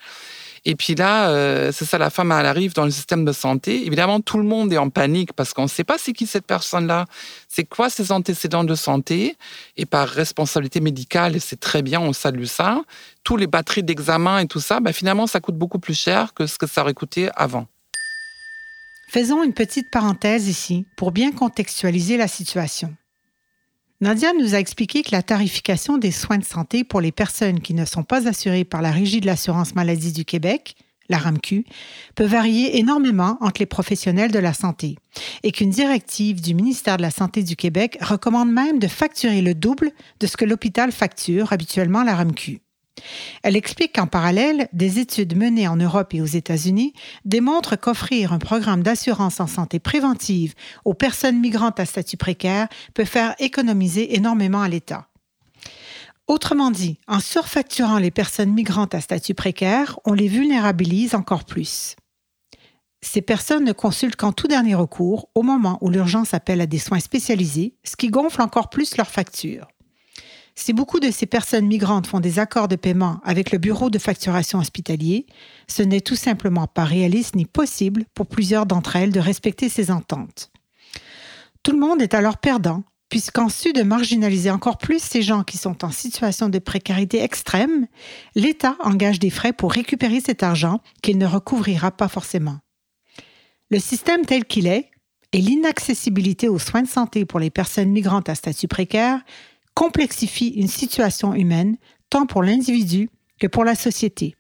Et 0.71 0.77
puis 0.77 0.95
là, 0.95 1.31
euh, 1.31 1.73
c'est 1.73 1.87
ça, 1.87 1.97
la 1.97 2.11
femme, 2.11 2.31
elle 2.31 2.45
arrive 2.45 2.75
dans 2.75 2.85
le 2.85 2.91
système 2.91 3.25
de 3.25 3.33
santé. 3.33 3.87
Évidemment, 3.87 4.21
tout 4.21 4.37
le 4.37 4.45
monde 4.45 4.71
est 4.71 4.77
en 4.77 4.91
panique 4.91 5.33
parce 5.33 5.55
qu'on 5.55 5.63
ne 5.63 5.69
sait 5.69 5.83
pas 5.83 5.97
c'est 5.97 6.13
qui 6.13 6.27
cette 6.27 6.45
personne-là, 6.45 7.07
c'est 7.49 7.65
quoi 7.65 7.89
ses 7.89 8.13
antécédents 8.13 8.65
de 8.65 8.75
santé? 8.75 9.39
Et 9.79 9.87
par 9.87 10.07
responsabilité 10.07 10.81
médicale, 10.81 11.37
et 11.37 11.41
c'est 11.41 11.59
très 11.59 11.81
bien, 11.81 12.03
on 12.03 12.13
salue 12.13 12.45
ça, 12.45 12.83
tous 13.25 13.39
les 13.39 13.47
batteries 13.47 13.83
d'examen 13.83 14.41
et 14.41 14.47
tout 14.47 14.61
ça, 14.61 14.81
ben, 14.81 14.93
finalement, 14.93 15.27
ça 15.27 15.41
coûte 15.41 15.57
beaucoup 15.57 15.79
plus 15.79 15.99
cher 15.99 16.35
que 16.35 16.47
ce 16.47 16.59
que 16.59 16.67
ça 16.67 16.83
aurait 16.83 16.93
coûté 16.93 17.31
avant. 17.35 17.67
Faisons 19.09 19.43
une 19.43 19.55
petite 19.55 19.91
parenthèse 19.91 20.49
ici 20.49 20.85
pour 20.99 21.13
bien 21.13 21.33
contextualiser 21.33 22.19
la 22.19 22.29
situation. 22.29 22.95
Nadia 24.01 24.33
nous 24.33 24.55
a 24.55 24.61
expliqué 24.61 25.03
que 25.03 25.11
la 25.11 25.25
tarification 25.25 25.99
des 25.99 26.13
soins 26.13 26.39
de 26.39 26.45
santé 26.45 26.85
pour 26.85 27.01
les 27.01 27.11
personnes 27.11 27.59
qui 27.59 27.75
ne 27.75 27.85
sont 27.85 28.05
pas 28.05 28.29
assurées 28.29 28.65
par 28.65 28.81
la 28.81 28.93
Régie 28.93 29.21
de 29.21 29.27
l'assurance 29.27 29.75
maladie 29.75 30.13
du 30.13 30.25
Québec, 30.25 30.77
la 31.09 31.19
RAMQ, 31.19 31.65
peut 32.15 32.25
varier 32.25 32.79
énormément 32.79 33.39
entre 33.41 33.61
les 33.61 33.67
professionnels 33.67 34.31
de 34.31 34.39
la 34.39 34.53
santé 34.53 34.95
et 35.43 35.51
qu'une 35.51 35.71
directive 35.71 36.41
du 36.41 36.55
ministère 36.55 36.97
de 36.97 37.03
la 37.03 37.11
Santé 37.11 37.43
du 37.43 37.57
Québec 37.57 37.99
recommande 38.01 38.53
même 38.53 38.79
de 38.79 38.87
facturer 38.87 39.43
le 39.43 39.57
double 39.57 39.91
de 40.21 40.29
ce 40.29 40.37
que 40.37 40.45
l'hôpital 40.45 40.93
facture 40.93 41.53
habituellement 41.53 42.05
la 42.05 42.15
RAMQ. 42.15 42.61
Elle 43.43 43.57
explique 43.57 43.95
qu'en 43.95 44.07
parallèle, 44.07 44.69
des 44.73 44.99
études 44.99 45.37
menées 45.37 45.69
en 45.69 45.77
Europe 45.77 46.15
et 46.15 46.21
aux 46.21 46.27
États-Unis 46.27 46.93
démontrent 47.25 47.77
qu'offrir 47.77 48.33
un 48.33 48.39
programme 48.39 48.83
d'assurance 48.83 49.41
en 49.41 49.47
santé 49.47 49.79
préventive 49.79 50.55
aux 50.85 50.95
personnes 50.95 51.41
migrantes 51.41 51.81
à 51.81 51.87
statut 51.87 52.17
précaire 52.17 52.69
peut 52.95 53.05
faire 53.05 53.35
économiser 53.39 54.17
énormément 54.17 54.63
à 54.63 54.69
l'État. 54.69 55.09
Autrement 56.27 56.71
dit, 56.71 56.99
en 57.09 57.21
surfacturant 57.21 57.99
les 57.99 58.11
personnes 58.11 58.53
migrantes 58.53 58.95
à 58.95 59.01
statut 59.01 59.35
précaire, 59.35 59.99
on 60.05 60.13
les 60.13 60.29
vulnérabilise 60.29 61.15
encore 61.15 61.45
plus. 61.45 61.97
Ces 63.01 63.23
personnes 63.23 63.65
ne 63.65 63.73
consultent 63.73 64.17
qu'en 64.17 64.33
tout 64.33 64.49
dernier 64.49 64.75
recours, 64.75 65.31
au 65.35 65.43
moment 65.43 65.79
où 65.81 65.89
l'urgence 65.89 66.35
appelle 66.35 66.61
à 66.61 66.67
des 66.67 66.79
soins 66.79 67.01
spécialisés, 67.01 67.77
ce 67.85 67.97
qui 67.97 68.09
gonfle 68.09 68.43
encore 68.43 68.71
plus 68.71 68.97
leurs 68.97 69.11
factures. 69.11 69.69
Si 70.61 70.73
beaucoup 70.73 70.99
de 70.99 71.13
ces 71.13 71.27
personnes 71.27 71.69
migrantes 71.69 72.09
font 72.09 72.19
des 72.19 72.41
accords 72.41 72.67
de 72.67 72.75
paiement 72.75 73.21
avec 73.23 73.53
le 73.53 73.59
bureau 73.59 73.91
de 73.91 73.99
facturation 73.99 74.59
hospitalier, 74.59 75.25
ce 75.69 75.85
n'est 75.85 76.01
tout 76.01 76.17
simplement 76.17 76.67
pas 76.67 76.85
réaliste 76.85 77.37
ni 77.37 77.47
possible 77.47 78.05
pour 78.13 78.27
plusieurs 78.27 78.67
d'entre 78.67 78.97
elles 78.97 79.13
de 79.13 79.21
respecter 79.21 79.69
ces 79.69 79.93
ententes. 79.93 80.51
Tout 81.63 81.71
le 81.71 81.79
monde 81.79 82.03
est 82.03 82.13
alors 82.13 82.39
perdant, 82.39 82.83
puisqu'en 83.09 83.49
su 83.49 83.73
de 83.73 83.85
marginaliser 83.85 84.51
encore 84.51 84.79
plus 84.79 85.01
ces 85.01 85.23
gens 85.23 85.45
qui 85.45 85.59
sont 85.59 85.85
en 85.85 85.93
situation 85.93 86.49
de 86.49 86.59
précarité 86.59 87.23
extrême, 87.23 87.87
l'État 88.35 88.77
engage 88.81 89.21
des 89.21 89.31
frais 89.31 89.53
pour 89.53 89.73
récupérer 89.73 90.21
cet 90.21 90.43
argent 90.43 90.81
qu'il 91.03 91.19
ne 91.19 91.27
recouvrira 91.27 91.93
pas 91.93 92.09
forcément. 92.09 92.59
Le 93.71 93.79
système 93.79 94.27
tel 94.27 94.45
qu'il 94.45 94.67
est 94.67 94.91
et 95.31 95.41
l'inaccessibilité 95.41 96.49
aux 96.49 96.59
soins 96.59 96.83
de 96.83 96.89
santé 96.89 97.25
pour 97.25 97.39
les 97.39 97.51
personnes 97.51 97.91
migrantes 97.91 98.29
à 98.29 98.35
statut 98.35 98.67
précaire 98.67 99.21
complexifient 99.79 100.55
une 100.57 100.67
situation 100.67 101.35
humaine 101.35 101.77
tant 102.11 102.27
pour 102.27 102.43
l'individu 102.43 103.11
que 103.39 103.47
pour 103.47 103.65
la 103.65 103.77
société. 103.77 104.35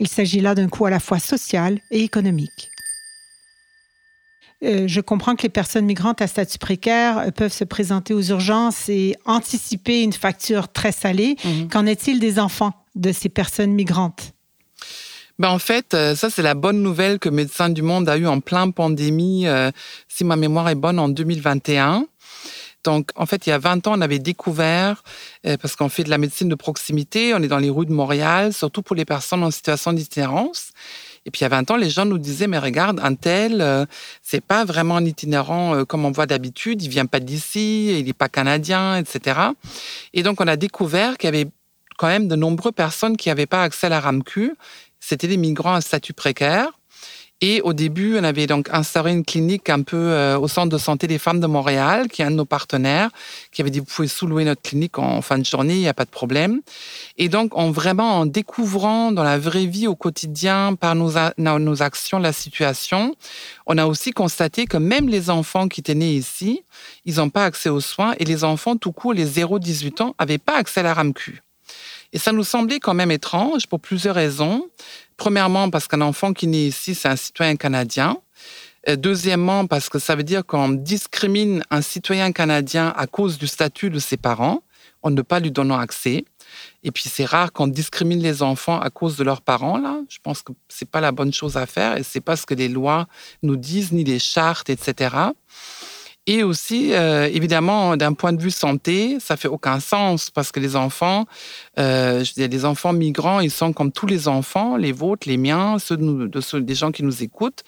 Il 0.00 0.08
s'agit 0.08 0.40
là 0.40 0.56
d'un 0.56 0.68
coût 0.68 0.86
à 0.86 0.90
la 0.90 0.98
fois 0.98 1.20
social 1.20 1.78
et 1.92 2.02
économique. 2.02 2.70
Euh, 4.64 4.88
je 4.88 5.00
comprends 5.00 5.36
que 5.36 5.44
les 5.44 5.48
personnes 5.48 5.84
migrantes 5.84 6.20
à 6.22 6.26
statut 6.26 6.58
précaire 6.58 7.18
euh, 7.18 7.30
peuvent 7.30 7.52
se 7.52 7.62
présenter 7.62 8.14
aux 8.14 8.22
urgences 8.22 8.88
et 8.88 9.14
anticiper 9.26 10.02
une 10.02 10.12
facture 10.12 10.66
très 10.66 10.90
salée. 10.90 11.36
Mhm. 11.44 11.68
Qu'en 11.68 11.86
est-il 11.86 12.18
des 12.18 12.40
enfants 12.40 12.72
de 12.96 13.12
ces 13.12 13.28
personnes 13.28 13.74
migrantes? 13.74 14.32
Ben 15.38 15.50
en 15.50 15.60
fait, 15.60 15.94
euh, 15.94 16.16
ça 16.16 16.30
c'est 16.30 16.42
la 16.42 16.54
bonne 16.54 16.82
nouvelle 16.82 17.20
que 17.20 17.28
Médecins 17.28 17.68
du 17.68 17.82
Monde 17.82 18.08
a 18.08 18.18
eue 18.18 18.26
en 18.26 18.40
plein 18.40 18.70
pandémie, 18.70 19.46
si 20.08 20.24
ma 20.24 20.34
mémoire 20.34 20.68
est 20.68 20.74
bonne, 20.74 20.98
en 20.98 21.08
2021. 21.08 22.08
Donc, 22.84 23.10
en 23.16 23.26
fait, 23.26 23.46
il 23.46 23.50
y 23.50 23.52
a 23.52 23.58
20 23.58 23.86
ans, 23.86 23.92
on 23.96 24.00
avait 24.00 24.18
découvert, 24.18 25.02
parce 25.42 25.74
qu'on 25.74 25.88
fait 25.88 26.04
de 26.04 26.10
la 26.10 26.18
médecine 26.18 26.48
de 26.48 26.54
proximité, 26.54 27.34
on 27.34 27.38
est 27.38 27.48
dans 27.48 27.58
les 27.58 27.70
rues 27.70 27.86
de 27.86 27.92
Montréal, 27.92 28.52
surtout 28.52 28.82
pour 28.82 28.94
les 28.94 29.04
personnes 29.04 29.42
en 29.42 29.50
situation 29.50 29.92
d'itinérance. 29.92 30.72
Et 31.26 31.30
puis, 31.30 31.40
il 31.40 31.44
y 31.44 31.46
a 31.46 31.48
20 31.48 31.70
ans, 31.70 31.76
les 31.76 31.88
gens 31.88 32.04
nous 32.04 32.18
disaient, 32.18 32.46
mais 32.46 32.58
regarde, 32.58 33.00
un 33.02 33.14
tel, 33.14 33.60
euh, 33.60 33.86
c'est 34.22 34.42
pas 34.42 34.64
vraiment 34.64 34.96
un 34.96 35.04
itinérant 35.04 35.74
euh, 35.74 35.84
comme 35.84 36.04
on 36.04 36.10
voit 36.10 36.26
d'habitude, 36.26 36.82
il 36.82 36.90
vient 36.90 37.06
pas 37.06 37.20
d'ici, 37.20 37.98
il 37.98 38.04
n'est 38.04 38.12
pas 38.12 38.28
canadien, 38.28 38.96
etc. 38.96 39.40
Et 40.12 40.22
donc, 40.22 40.40
on 40.40 40.46
a 40.46 40.56
découvert 40.56 41.16
qu'il 41.16 41.28
y 41.28 41.34
avait 41.34 41.50
quand 41.96 42.08
même 42.08 42.28
de 42.28 42.36
nombreuses 42.36 42.72
personnes 42.72 43.16
qui 43.16 43.28
n'avaient 43.30 43.46
pas 43.46 43.62
accès 43.62 43.86
à 43.86 43.90
la 43.90 44.00
RAMQ. 44.00 44.54
C'était 45.00 45.28
des 45.28 45.36
migrants 45.36 45.74
à 45.74 45.80
statut 45.80 46.12
précaire. 46.12 46.68
Et 47.40 47.60
au 47.62 47.72
début, 47.72 48.16
on 48.18 48.24
avait 48.24 48.46
donc 48.46 48.68
instauré 48.72 49.10
une 49.12 49.24
clinique 49.24 49.68
un 49.68 49.82
peu 49.82 49.96
euh, 49.96 50.38
au 50.38 50.48
centre 50.48 50.70
de 50.70 50.78
santé 50.78 51.06
des 51.06 51.18
femmes 51.18 51.40
de 51.40 51.46
Montréal, 51.46 52.08
qui 52.08 52.22
est 52.22 52.24
un 52.24 52.30
de 52.30 52.36
nos 52.36 52.44
partenaires, 52.44 53.10
qui 53.52 53.60
avait 53.60 53.70
dit 53.70 53.80
vous 53.80 53.84
pouvez 53.84 54.08
sous-louer 54.08 54.44
notre 54.44 54.62
clinique 54.62 54.98
en 54.98 55.20
fin 55.20 55.38
de 55.38 55.44
journée, 55.44 55.74
il 55.74 55.80
n'y 55.80 55.88
a 55.88 55.94
pas 55.94 56.04
de 56.04 56.10
problème. 56.10 56.60
Et 57.18 57.28
donc, 57.28 57.56
en 57.56 57.70
vraiment 57.70 58.20
en 58.20 58.26
découvrant 58.26 59.12
dans 59.12 59.24
la 59.24 59.38
vraie 59.38 59.66
vie 59.66 59.86
au 59.86 59.96
quotidien 59.96 60.74
par 60.74 60.94
nos, 60.94 61.12
nos 61.36 61.82
actions 61.82 62.18
la 62.18 62.32
situation, 62.32 63.14
on 63.66 63.78
a 63.78 63.86
aussi 63.86 64.12
constaté 64.12 64.66
que 64.66 64.76
même 64.76 65.08
les 65.08 65.28
enfants 65.28 65.68
qui 65.68 65.80
étaient 65.80 65.94
nés 65.94 66.14
ici, 66.14 66.64
ils 67.04 67.16
n'ont 67.16 67.30
pas 67.30 67.44
accès 67.44 67.68
aux 67.68 67.80
soins 67.80 68.14
et 68.18 68.24
les 68.24 68.44
enfants 68.44 68.76
tout 68.76 68.92
court, 68.92 69.12
les 69.12 69.26
0-18 69.26 70.02
ans, 70.02 70.14
n'avaient 70.18 70.38
pas 70.38 70.56
accès 70.56 70.80
à 70.80 70.84
la 70.84 70.94
RAMQ. 70.94 71.42
Et 72.14 72.18
ça 72.18 72.32
nous 72.32 72.44
semblait 72.44 72.78
quand 72.78 72.94
même 72.94 73.10
étrange 73.10 73.66
pour 73.66 73.80
plusieurs 73.80 74.14
raisons. 74.14 74.70
Premièrement, 75.16 75.68
parce 75.68 75.88
qu'un 75.88 76.00
enfant 76.00 76.32
qui 76.32 76.46
naît 76.46 76.68
ici, 76.68 76.94
c'est 76.94 77.08
un 77.08 77.16
citoyen 77.16 77.56
canadien. 77.56 78.18
Euh, 78.88 78.94
deuxièmement, 78.96 79.66
parce 79.66 79.88
que 79.88 79.98
ça 79.98 80.14
veut 80.14 80.22
dire 80.22 80.46
qu'on 80.46 80.68
discrimine 80.68 81.64
un 81.70 81.82
citoyen 81.82 82.30
canadien 82.30 82.94
à 82.96 83.08
cause 83.08 83.36
du 83.36 83.48
statut 83.48 83.90
de 83.90 83.98
ses 83.98 84.16
parents, 84.16 84.62
en 85.02 85.10
ne 85.10 85.22
pas 85.22 85.40
lui 85.40 85.50
donnant 85.50 85.78
accès. 85.78 86.24
Et 86.84 86.92
puis 86.92 87.04
c'est 87.08 87.24
rare 87.24 87.52
qu'on 87.52 87.66
discrimine 87.66 88.20
les 88.20 88.42
enfants 88.42 88.78
à 88.78 88.90
cause 88.90 89.16
de 89.16 89.24
leurs 89.24 89.40
parents 89.40 89.78
là. 89.78 90.00
Je 90.08 90.18
pense 90.22 90.42
que 90.42 90.52
c'est 90.68 90.88
pas 90.88 91.00
la 91.00 91.10
bonne 91.10 91.32
chose 91.32 91.56
à 91.56 91.66
faire 91.66 91.96
et 91.96 92.02
c'est 92.04 92.20
pas 92.20 92.36
ce 92.36 92.46
que 92.46 92.54
les 92.54 92.68
lois 92.68 93.06
nous 93.42 93.56
disent 93.56 93.90
ni 93.90 94.04
les 94.04 94.20
chartes, 94.20 94.70
etc. 94.70 95.16
Et 96.26 96.42
aussi, 96.42 96.94
euh, 96.94 97.28
évidemment, 97.30 97.98
d'un 97.98 98.14
point 98.14 98.32
de 98.32 98.40
vue 98.40 98.50
santé, 98.50 99.18
ça 99.20 99.36
fait 99.36 99.48
aucun 99.48 99.78
sens 99.78 100.30
parce 100.30 100.52
que 100.52 100.60
les 100.60 100.74
enfants, 100.74 101.26
euh, 101.78 102.24
je 102.24 102.30
veux 102.30 102.48
dire, 102.48 102.48
les 102.48 102.64
enfants 102.64 102.94
migrants, 102.94 103.40
ils 103.40 103.50
sont 103.50 103.74
comme 103.74 103.92
tous 103.92 104.06
les 104.06 104.26
enfants, 104.26 104.78
les 104.78 104.92
vôtres, 104.92 105.28
les 105.28 105.36
miens, 105.36 105.78
ceux, 105.78 105.98
de, 105.98 106.40
ceux 106.40 106.62
des 106.62 106.74
gens 106.74 106.92
qui 106.92 107.02
nous 107.02 107.22
écoutent. 107.22 107.62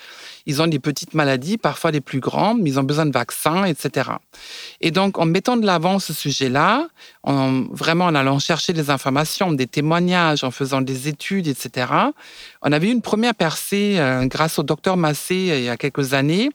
Ils 0.46 0.62
ont 0.62 0.68
des 0.68 0.78
petites 0.78 1.12
maladies, 1.12 1.58
parfois 1.58 1.90
les 1.90 2.00
plus 2.00 2.20
grandes, 2.20 2.62
mais 2.62 2.70
ils 2.70 2.80
ont 2.80 2.82
besoin 2.82 3.04
de 3.04 3.12
vaccins, 3.12 3.64
etc. 3.64 4.12
Et 4.80 4.90
donc, 4.90 5.18
en 5.18 5.26
mettant 5.26 5.58
de 5.58 5.66
l'avant 5.66 5.98
ce 5.98 6.14
sujet-là, 6.14 6.88
en 7.25 7.64
vraiment 7.72 8.06
en 8.06 8.14
allant 8.14 8.38
chercher 8.38 8.72
des 8.72 8.88
informations, 8.88 9.52
des 9.52 9.66
témoignages, 9.66 10.44
en 10.44 10.50
faisant 10.50 10.80
des 10.80 11.08
études, 11.08 11.46
etc., 11.46 11.92
on 12.62 12.72
avait 12.72 12.88
eu 12.88 12.92
une 12.92 13.02
première 13.02 13.34
percée 13.34 13.96
euh, 13.98 14.25
grâce 14.25 14.58
au 14.58 14.62
docteur 14.62 14.96
Massé 14.96 15.34
il 15.58 15.64
y 15.64 15.68
a 15.68 15.76
quelques 15.76 16.14
années 16.14 16.48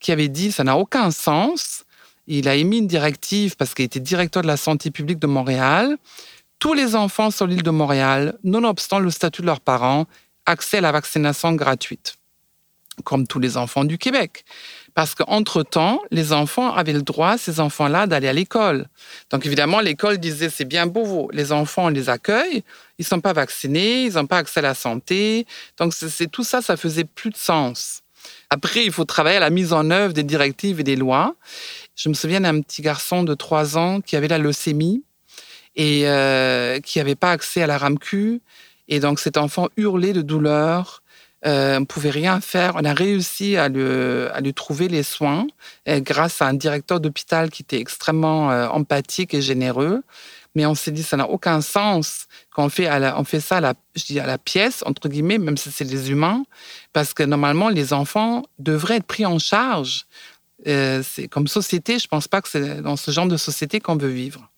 qui 0.00 0.12
avait 0.12 0.28
dit 0.28 0.50
ça 0.50 0.64
n'a 0.64 0.76
aucun 0.76 1.10
sens. 1.10 1.84
Il 2.26 2.48
a 2.48 2.54
émis 2.54 2.78
une 2.78 2.86
directive 2.86 3.56
parce 3.56 3.74
qu'il 3.74 3.84
était 3.84 4.00
directeur 4.00 4.42
de 4.42 4.48
la 4.48 4.56
santé 4.56 4.90
publique 4.90 5.18
de 5.18 5.26
Montréal. 5.26 5.96
Tous 6.58 6.74
les 6.74 6.94
enfants 6.94 7.30
sur 7.30 7.46
l'île 7.46 7.62
de 7.62 7.70
Montréal, 7.70 8.38
nonobstant 8.44 8.98
le 8.98 9.10
statut 9.10 9.42
de 9.42 9.46
leurs 9.46 9.60
parents, 9.60 10.06
accès 10.46 10.78
à 10.78 10.80
la 10.80 10.92
vaccination 10.92 11.52
gratuite, 11.52 12.16
comme 13.04 13.26
tous 13.26 13.38
les 13.38 13.56
enfants 13.56 13.84
du 13.84 13.98
Québec. 13.98 14.44
Parce 14.94 15.14
qu'entre-temps, 15.14 16.00
les 16.10 16.32
enfants 16.32 16.72
avaient 16.74 16.92
le 16.92 17.02
droit, 17.02 17.38
ces 17.38 17.60
enfants-là, 17.60 18.06
d'aller 18.06 18.28
à 18.28 18.32
l'école. 18.32 18.88
Donc 19.30 19.46
évidemment, 19.46 19.80
l'école 19.80 20.18
disait, 20.18 20.50
c'est 20.50 20.64
bien 20.64 20.86
beau, 20.86 21.30
les 21.32 21.52
enfants, 21.52 21.86
on 21.86 21.88
les 21.88 22.08
accueille, 22.08 22.62
ils 22.98 23.02
ne 23.02 23.04
sont 23.04 23.20
pas 23.20 23.32
vaccinés, 23.32 24.04
ils 24.04 24.14
n'ont 24.14 24.26
pas 24.26 24.38
accès 24.38 24.60
à 24.60 24.64
la 24.64 24.74
santé. 24.74 25.46
Donc 25.78 25.94
c'est 25.94 26.30
tout 26.30 26.44
ça, 26.44 26.60
ça 26.60 26.76
faisait 26.76 27.04
plus 27.04 27.30
de 27.30 27.36
sens. 27.36 28.02
Après, 28.50 28.84
il 28.84 28.90
faut 28.90 29.04
travailler 29.04 29.36
à 29.36 29.40
la 29.40 29.50
mise 29.50 29.72
en 29.72 29.90
œuvre 29.90 30.12
des 30.12 30.24
directives 30.24 30.80
et 30.80 30.82
des 30.82 30.96
lois. 30.96 31.36
Je 31.94 32.08
me 32.08 32.14
souviens 32.14 32.40
d'un 32.40 32.60
petit 32.60 32.82
garçon 32.82 33.22
de 33.22 33.34
3 33.34 33.78
ans 33.78 34.00
qui 34.00 34.16
avait 34.16 34.26
la 34.26 34.38
leucémie 34.38 35.04
et 35.76 36.08
euh, 36.08 36.80
qui 36.80 36.98
n'avait 36.98 37.14
pas 37.14 37.30
accès 37.30 37.62
à 37.62 37.68
la 37.68 37.78
RAMQ. 37.78 38.40
Et 38.88 38.98
donc 38.98 39.20
cet 39.20 39.36
enfant 39.36 39.68
hurlait 39.76 40.12
de 40.12 40.22
douleur. 40.22 41.02
Euh, 41.46 41.76
on 41.76 41.80
ne 41.80 41.84
pouvait 41.84 42.10
rien 42.10 42.40
faire. 42.40 42.74
On 42.74 42.84
a 42.84 42.92
réussi 42.92 43.56
à 43.56 43.64
à 43.64 43.68
lui 44.40 44.54
trouver 44.54 44.88
les 44.88 45.04
soins 45.04 45.46
euh, 45.88 46.00
grâce 46.00 46.42
à 46.42 46.46
un 46.46 46.54
directeur 46.54 46.98
d'hôpital 46.98 47.50
qui 47.50 47.62
était 47.62 47.78
extrêmement 47.78 48.48
empathique 48.74 49.32
et 49.32 49.42
généreux. 49.42 50.02
Mais 50.54 50.66
on 50.66 50.74
s'est 50.74 50.90
dit, 50.90 51.02
ça 51.02 51.16
n'a 51.16 51.28
aucun 51.28 51.60
sens 51.60 52.26
qu'on 52.54 52.68
fait, 52.68 52.88
on 53.16 53.24
fait 53.24 53.40
ça 53.40 53.58
à 53.58 53.60
la, 53.60 53.74
je 53.94 54.04
dis 54.04 54.20
à 54.20 54.26
la 54.26 54.38
pièce, 54.38 54.82
entre 54.84 55.08
guillemets, 55.08 55.38
même 55.38 55.56
si 55.56 55.70
c'est 55.70 55.84
des 55.84 56.10
humains, 56.10 56.44
parce 56.92 57.14
que 57.14 57.22
normalement, 57.22 57.68
les 57.68 57.92
enfants 57.92 58.42
devraient 58.58 58.96
être 58.96 59.06
pris 59.06 59.26
en 59.26 59.38
charge. 59.38 60.06
Euh, 60.66 61.02
c'est 61.08 61.28
comme 61.28 61.46
société, 61.46 61.98
je 61.98 62.06
ne 62.06 62.08
pense 62.08 62.28
pas 62.28 62.42
que 62.42 62.48
c'est 62.48 62.82
dans 62.82 62.96
ce 62.96 63.10
genre 63.10 63.26
de 63.26 63.36
société 63.36 63.80
qu'on 63.80 63.96
veut 63.96 64.08
vivre. 64.08 64.50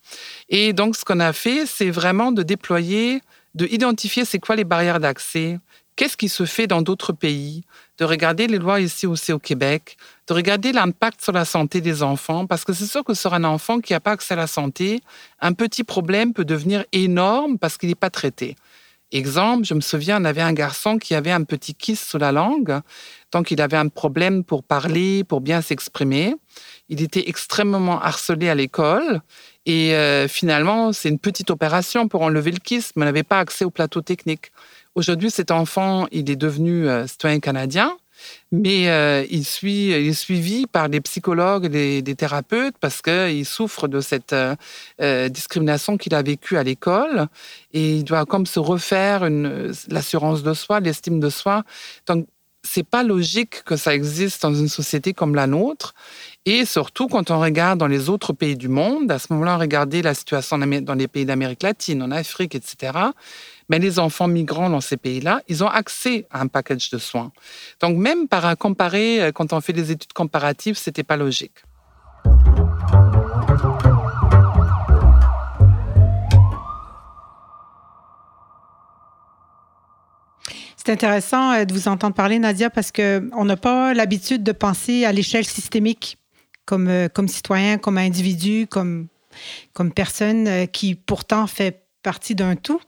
Et 0.49 0.73
donc, 0.73 0.95
ce 0.95 1.05
qu'on 1.05 1.19
a 1.19 1.31
fait, 1.31 1.65
c'est 1.65 1.89
vraiment 1.89 2.31
de 2.31 2.43
déployer, 2.43 3.21
de 3.55 3.67
identifier 3.67 4.25
c'est 4.25 4.39
quoi 4.39 4.55
les 4.55 4.65
barrières 4.65 4.99
d'accès, 4.99 5.59
qu'est-ce 5.95 6.17
qui 6.17 6.29
se 6.29 6.45
fait 6.45 6.67
dans 6.67 6.81
d'autres 6.81 7.13
pays, 7.13 7.63
de 7.97 8.05
regarder 8.05 8.47
les 8.47 8.57
lois 8.57 8.79
ici 8.79 9.05
aussi 9.07 9.31
au 9.31 9.39
Québec, 9.39 9.97
de 10.27 10.33
regarder 10.33 10.71
l'impact 10.71 11.21
sur 11.21 11.33
la 11.33 11.45
santé 11.45 11.81
des 11.81 12.03
enfants, 12.03 12.45
parce 12.45 12.63
que 12.63 12.73
c'est 12.73 12.85
sûr 12.85 13.03
que 13.03 13.13
sur 13.13 13.33
un 13.33 13.43
enfant 13.43 13.79
qui 13.79 13.93
n'a 13.93 13.99
pas 13.99 14.11
accès 14.11 14.33
à 14.33 14.37
la 14.37 14.47
santé, 14.47 15.01
un 15.39 15.53
petit 15.53 15.83
problème 15.83 16.33
peut 16.33 16.45
devenir 16.45 16.85
énorme 16.91 17.57
parce 17.57 17.77
qu'il 17.77 17.89
n'est 17.89 17.95
pas 17.95 18.09
traité. 18.09 18.55
Exemple, 19.13 19.65
je 19.65 19.75
me 19.75 19.81
souviens, 19.81 20.19
on 20.19 20.25
avait 20.25 20.41
un 20.41 20.53
garçon 20.53 20.97
qui 20.97 21.13
avait 21.13 21.31
un 21.31 21.43
petit 21.43 21.75
kiss 21.75 22.03
sous 22.03 22.17
la 22.17 22.31
langue, 22.31 22.79
donc 23.31 23.51
il 23.51 23.61
avait 23.61 23.77
un 23.77 23.87
problème 23.87 24.43
pour 24.43 24.63
parler, 24.63 25.23
pour 25.23 25.39
bien 25.39 25.61
s'exprimer. 25.61 26.33
Il 26.89 26.99
était 26.99 27.29
extrêmement 27.29 28.01
harcelé 28.01 28.49
à 28.49 28.55
l'école 28.55 29.21
et 29.67 29.93
euh, 29.93 30.27
finalement, 30.27 30.93
c'est 30.93 31.09
une 31.09 31.19
petite 31.19 31.51
opération 31.51 32.07
pour 32.07 32.23
enlever 32.23 32.49
le 32.49 32.57
kiss, 32.57 32.91
mais 32.95 33.03
on 33.03 33.05
n'avait 33.05 33.21
pas 33.21 33.37
accès 33.37 33.65
au 33.65 33.69
plateau 33.69 34.01
technique. 34.01 34.51
Aujourd'hui, 34.95 35.31
cet 35.31 35.49
enfant, 35.49 36.05
il 36.11 36.29
est 36.29 36.35
devenu 36.35 36.87
euh, 36.87 37.07
citoyen 37.07 37.39
canadien, 37.39 37.97
mais 38.51 38.89
euh, 38.89 39.25
il, 39.31 39.43
suit, 39.43 39.87
il 39.87 40.07
est 40.07 40.13
suivi 40.13 40.67
par 40.67 40.87
des 40.87 41.01
psychologues 41.01 41.65
des, 41.65 42.15
thérapeutes 42.15 42.75
parce 42.79 43.01
qu'il 43.01 43.43
souffre 43.43 43.87
de 43.87 44.01
cette 44.01 44.33
euh, 44.33 45.29
discrimination 45.29 45.97
qu'il 45.97 46.13
a 46.13 46.21
vécue 46.21 46.57
à 46.57 46.63
l'école 46.63 47.27
et 47.73 47.95
il 47.97 48.03
doit 48.03 48.27
comme 48.27 48.45
se 48.45 48.59
refaire 48.59 49.27
l'assurance 49.89 50.43
de 50.43 50.53
soi, 50.53 50.79
l'estime 50.79 51.19
de 51.19 51.29
soi. 51.29 51.63
Donc, 52.05 52.27
c'est 52.61 52.87
pas 52.87 53.03
logique 53.03 53.63
que 53.63 53.75
ça 53.75 53.93
existe 53.93 54.43
dans 54.43 54.53
une 54.53 54.69
société 54.69 55.13
comme 55.13 55.35
la 55.35 55.47
nôtre. 55.47 55.93
Et 56.45 56.65
surtout, 56.65 57.07
quand 57.07 57.29
on 57.29 57.39
regarde 57.39 57.79
dans 57.79 57.87
les 57.87 58.09
autres 58.09 58.31
pays 58.31 58.55
du 58.55 58.69
monde, 58.69 59.11
à 59.11 59.19
ce 59.19 59.33
moment-là, 59.33 59.57
regarder 59.57 60.01
la 60.01 60.13
situation 60.13 60.57
dans 60.57 60.95
les 60.95 61.07
pays 61.07 61.25
d'Amérique 61.25 61.63
latine, 61.63 62.01
en 62.01 62.11
Afrique, 62.11 62.55
etc., 62.55 62.93
mais 63.69 63.79
les 63.79 63.99
enfants 63.99 64.27
migrants 64.27 64.69
dans 64.69 64.81
ces 64.81 64.97
pays-là, 64.97 65.41
ils 65.47 65.63
ont 65.63 65.67
accès 65.67 66.25
à 66.31 66.41
un 66.41 66.47
package 66.47 66.89
de 66.89 66.97
soins. 66.97 67.31
Donc 67.79 67.97
même 67.97 68.27
par 68.27 68.57
comparer, 68.57 69.21
euh, 69.21 69.31
quand 69.31 69.53
on 69.53 69.61
fait 69.61 69.73
des 69.73 69.91
études 69.91 70.13
comparatives, 70.13 70.77
c'était 70.77 71.03
pas 71.03 71.17
logique. 71.17 71.63
C'est 80.77 80.91
intéressant 80.91 81.53
euh, 81.53 81.65
de 81.65 81.73
vous 81.73 81.87
entendre 81.87 82.13
parler, 82.13 82.39
Nadia, 82.39 82.69
parce 82.69 82.91
qu'on 82.91 83.45
n'a 83.45 83.57
pas 83.57 83.93
l'habitude 83.93 84.43
de 84.43 84.51
penser 84.51 85.05
à 85.05 85.11
l'échelle 85.11 85.45
systémique 85.45 86.17
comme, 86.65 86.87
euh, 86.87 87.07
comme 87.07 87.27
citoyen, 87.27 87.77
comme 87.77 87.97
individu, 87.97 88.67
comme, 88.67 89.07
comme 89.73 89.91
personne 89.91 90.67
qui 90.67 90.95
pourtant 90.95 91.47
fait 91.47 91.82
partie 92.03 92.35
d'un 92.35 92.55
tout. 92.55 92.79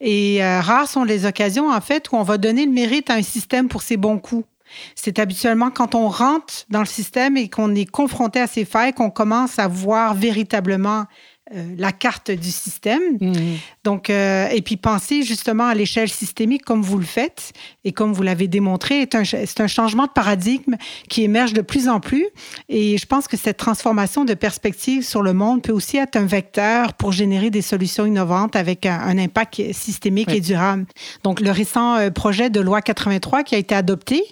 Et 0.00 0.44
euh, 0.44 0.60
rares 0.60 0.88
sont 0.88 1.04
les 1.04 1.24
occasions, 1.24 1.70
en 1.70 1.80
fait, 1.80 2.10
où 2.12 2.16
on 2.16 2.22
va 2.22 2.36
donner 2.36 2.66
le 2.66 2.72
mérite 2.72 3.08
à 3.08 3.14
un 3.14 3.22
système 3.22 3.68
pour 3.68 3.82
ses 3.82 3.96
bons 3.96 4.18
coups. 4.18 4.46
C'est 4.94 5.18
habituellement 5.18 5.70
quand 5.70 5.94
on 5.94 6.08
rentre 6.08 6.64
dans 6.68 6.80
le 6.80 6.86
système 6.86 7.36
et 7.36 7.48
qu'on 7.48 7.74
est 7.74 7.88
confronté 7.88 8.40
à 8.40 8.46
ses 8.46 8.64
failles 8.64 8.92
qu'on 8.92 9.10
commence 9.10 9.58
à 9.58 9.68
voir 9.68 10.14
véritablement 10.14 11.04
euh, 11.52 11.74
la 11.76 11.92
carte 11.92 12.30
du 12.30 12.50
système. 12.50 13.02
Mhm. 13.20 13.58
Donc, 13.84 14.08
euh, 14.08 14.48
et 14.48 14.62
puis 14.62 14.78
penser 14.78 15.22
justement 15.22 15.66
à 15.66 15.74
l'échelle 15.74 16.08
systémique 16.08 16.64
comme 16.64 16.80
vous 16.80 16.96
le 16.96 17.04
faites 17.04 17.52
et 17.84 17.92
comme 17.92 18.14
vous 18.14 18.22
l'avez 18.22 18.48
démontré, 18.48 19.06
c'est 19.10 19.60
un, 19.60 19.66
changement 19.66 20.04
de 20.04 20.10
paradigme 20.10 20.76
qui 21.10 21.22
émerge 21.22 21.52
de 21.52 21.60
plus 21.60 21.90
en 21.90 22.00
plus. 22.00 22.24
Et 22.70 22.96
je 22.96 23.04
pense 23.04 23.28
que 23.28 23.36
cette 23.36 23.58
transformation 23.58 24.24
de 24.24 24.32
perspective 24.32 25.02
sur 25.02 25.20
le 25.20 25.34
monde 25.34 25.60
peut 25.60 25.72
aussi 25.72 25.98
être 25.98 26.16
un 26.16 26.24
vecteur 26.24 26.94
pour 26.94 27.12
générer 27.12 27.50
des 27.50 27.60
solutions 27.60 28.06
innovantes 28.06 28.56
avec 28.56 28.86
un, 28.86 29.18
impact 29.18 29.70
systémique 29.74 30.30
et 30.30 30.40
durable. 30.40 30.86
Donc, 31.24 31.40
le 31.40 31.50
récent 31.50 31.96
euh, 31.96 32.08
projet 32.08 32.48
de 32.48 32.60
loi 32.60 32.80
83 32.80 33.42
qui 33.42 33.54
a 33.54 33.58
été 33.58 33.74
adopté 33.74 34.22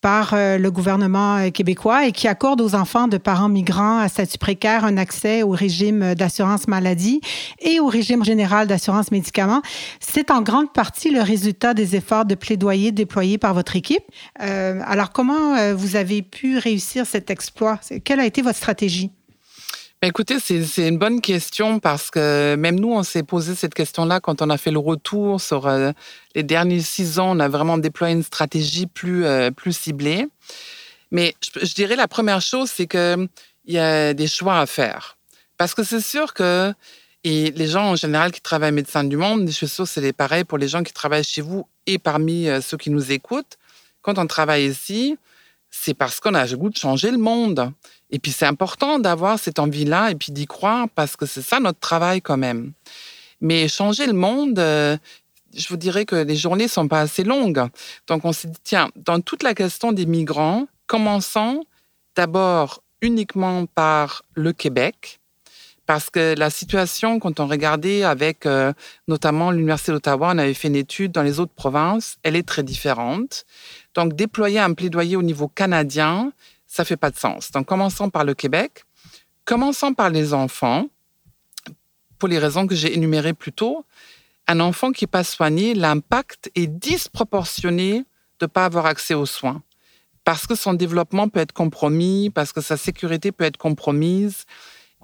par 0.00 0.34
le 0.34 0.68
gouvernement 0.70 1.50
québécois 1.50 2.06
et 2.06 2.12
qui 2.12 2.26
accorde 2.26 2.60
aux 2.60 2.74
enfants 2.74 3.06
de 3.06 3.18
parents 3.18 3.48
migrants 3.48 3.98
à 3.98 4.08
statut 4.08 4.38
précaire 4.38 4.84
un 4.84 4.96
accès 4.96 5.42
au 5.44 5.50
régime 5.50 6.14
d'assurance 6.14 6.61
maladie 6.68 7.20
et 7.60 7.80
au 7.80 7.86
régime 7.86 8.24
général 8.24 8.66
d'assurance 8.66 9.10
médicaments. 9.10 9.62
C'est 10.00 10.30
en 10.30 10.42
grande 10.42 10.72
partie 10.72 11.10
le 11.10 11.22
résultat 11.22 11.74
des 11.74 11.96
efforts 11.96 12.24
de 12.24 12.34
plaidoyer 12.34 12.92
déployés 12.92 13.38
par 13.38 13.54
votre 13.54 13.76
équipe. 13.76 14.04
Euh, 14.42 14.80
alors, 14.86 15.12
comment 15.12 15.56
euh, 15.56 15.74
vous 15.74 15.96
avez 15.96 16.22
pu 16.22 16.58
réussir 16.58 17.06
cet 17.06 17.30
exploit? 17.30 17.78
Quelle 18.04 18.20
a 18.20 18.26
été 18.26 18.42
votre 18.42 18.56
stratégie? 18.56 19.10
Ben, 20.00 20.08
écoutez, 20.08 20.38
c'est 20.40 20.88
une 20.88 20.98
bonne 20.98 21.20
question 21.20 21.78
parce 21.78 22.10
que 22.10 22.56
même 22.56 22.80
nous, 22.80 22.92
on 22.92 23.04
s'est 23.04 23.22
posé 23.22 23.54
cette 23.54 23.74
question-là 23.74 24.18
quand 24.18 24.42
on 24.42 24.50
a 24.50 24.58
fait 24.58 24.72
le 24.72 24.80
retour 24.80 25.40
sur 25.40 25.68
euh, 25.68 25.92
les 26.34 26.42
derniers 26.42 26.80
six 26.80 27.20
ans. 27.20 27.36
On 27.36 27.40
a 27.40 27.48
vraiment 27.48 27.78
déployé 27.78 28.14
une 28.14 28.24
stratégie 28.24 28.86
plus, 28.86 29.24
plus 29.56 29.76
ciblée. 29.76 30.26
Mais 31.12 31.34
je, 31.40 31.64
je, 31.64 31.74
dirais 31.74 31.94
la 31.94 32.08
première 32.08 32.40
chose, 32.40 32.70
c'est 32.74 32.88
qu'il 32.88 33.28
y 33.66 33.78
a 33.78 34.12
des 34.12 34.26
choix 34.26 34.58
à 34.58 34.66
faire. 34.66 35.16
Parce 35.62 35.74
que 35.74 35.84
c'est 35.84 36.00
sûr 36.00 36.34
que 36.34 36.74
et 37.22 37.52
les 37.52 37.68
gens 37.68 37.90
en 37.90 37.94
général 37.94 38.32
qui 38.32 38.40
travaillent 38.40 38.72
Médecins 38.72 39.04
du 39.04 39.16
Monde, 39.16 39.46
je 39.46 39.52
suis 39.52 39.68
sûre 39.68 39.84
que 39.84 39.90
c'est 39.90 40.12
pareil 40.12 40.42
pour 40.42 40.58
les 40.58 40.66
gens 40.66 40.82
qui 40.82 40.92
travaillent 40.92 41.22
chez 41.22 41.40
vous 41.40 41.68
et 41.86 42.00
parmi 42.00 42.48
euh, 42.48 42.60
ceux 42.60 42.76
qui 42.76 42.90
nous 42.90 43.12
écoutent. 43.12 43.58
Quand 44.00 44.18
on 44.18 44.26
travaille 44.26 44.66
ici, 44.66 45.16
c'est 45.70 45.94
parce 45.94 46.18
qu'on 46.18 46.34
a 46.34 46.44
le 46.44 46.56
goût 46.56 46.68
de 46.68 46.76
changer 46.76 47.12
le 47.12 47.18
monde. 47.18 47.70
Et 48.10 48.18
puis 48.18 48.32
c'est 48.32 48.44
important 48.44 48.98
d'avoir 48.98 49.38
cette 49.38 49.60
envie-là 49.60 50.10
et 50.10 50.16
puis 50.16 50.32
d'y 50.32 50.46
croire 50.46 50.88
parce 50.96 51.14
que 51.14 51.26
c'est 51.26 51.42
ça 51.42 51.60
notre 51.60 51.78
travail 51.78 52.20
quand 52.20 52.36
même. 52.36 52.72
Mais 53.40 53.68
changer 53.68 54.08
le 54.08 54.14
monde, 54.14 54.58
euh, 54.58 54.96
je 55.54 55.68
vous 55.68 55.76
dirais 55.76 56.06
que 56.06 56.16
les 56.16 56.34
journées 56.34 56.66
sont 56.66 56.88
pas 56.88 57.02
assez 57.02 57.22
longues. 57.22 57.68
Donc 58.08 58.24
on 58.24 58.32
s'est 58.32 58.48
dit, 58.48 58.58
tiens, 58.64 58.88
dans 58.96 59.20
toute 59.20 59.44
la 59.44 59.54
question 59.54 59.92
des 59.92 60.06
migrants, 60.06 60.66
commençons 60.88 61.62
d'abord 62.16 62.82
uniquement 63.00 63.66
par 63.66 64.24
le 64.34 64.52
Québec 64.52 65.20
parce 65.86 66.10
que 66.10 66.34
la 66.38 66.50
situation, 66.50 67.18
quand 67.18 67.40
on 67.40 67.46
regardait 67.46 68.04
avec 68.04 68.46
euh, 68.46 68.72
notamment 69.08 69.50
l'Université 69.50 69.92
d'Ottawa, 69.92 70.32
on 70.34 70.38
avait 70.38 70.54
fait 70.54 70.68
une 70.68 70.76
étude 70.76 71.12
dans 71.12 71.22
les 71.22 71.40
autres 71.40 71.54
provinces, 71.54 72.18
elle 72.22 72.36
est 72.36 72.46
très 72.46 72.62
différente. 72.62 73.44
Donc, 73.94 74.14
déployer 74.14 74.60
un 74.60 74.74
plaidoyer 74.74 75.16
au 75.16 75.22
niveau 75.22 75.48
canadien, 75.48 76.32
ça 76.66 76.84
fait 76.84 76.96
pas 76.96 77.10
de 77.10 77.16
sens. 77.16 77.50
Donc, 77.50 77.66
commençons 77.66 78.10
par 78.10 78.24
le 78.24 78.34
Québec. 78.34 78.84
Commençons 79.44 79.92
par 79.92 80.10
les 80.10 80.34
enfants, 80.34 80.86
pour 82.18 82.28
les 82.28 82.38
raisons 82.38 82.68
que 82.68 82.76
j'ai 82.76 82.94
énumérées 82.94 83.34
plus 83.34 83.52
tôt. 83.52 83.84
Un 84.46 84.60
enfant 84.60 84.92
qui 84.92 85.04
n'est 85.04 85.10
pas 85.10 85.24
soigné, 85.24 85.74
l'impact 85.74 86.50
est 86.54 86.68
disproportionné 86.68 88.04
de 88.38 88.44
ne 88.44 88.46
pas 88.46 88.64
avoir 88.64 88.86
accès 88.86 89.14
aux 89.14 89.26
soins. 89.26 89.62
Parce 90.24 90.46
que 90.46 90.54
son 90.54 90.74
développement 90.74 91.28
peut 91.28 91.40
être 91.40 91.52
compromis, 91.52 92.30
parce 92.30 92.52
que 92.52 92.60
sa 92.60 92.76
sécurité 92.76 93.32
peut 93.32 93.44
être 93.44 93.56
compromise, 93.56 94.44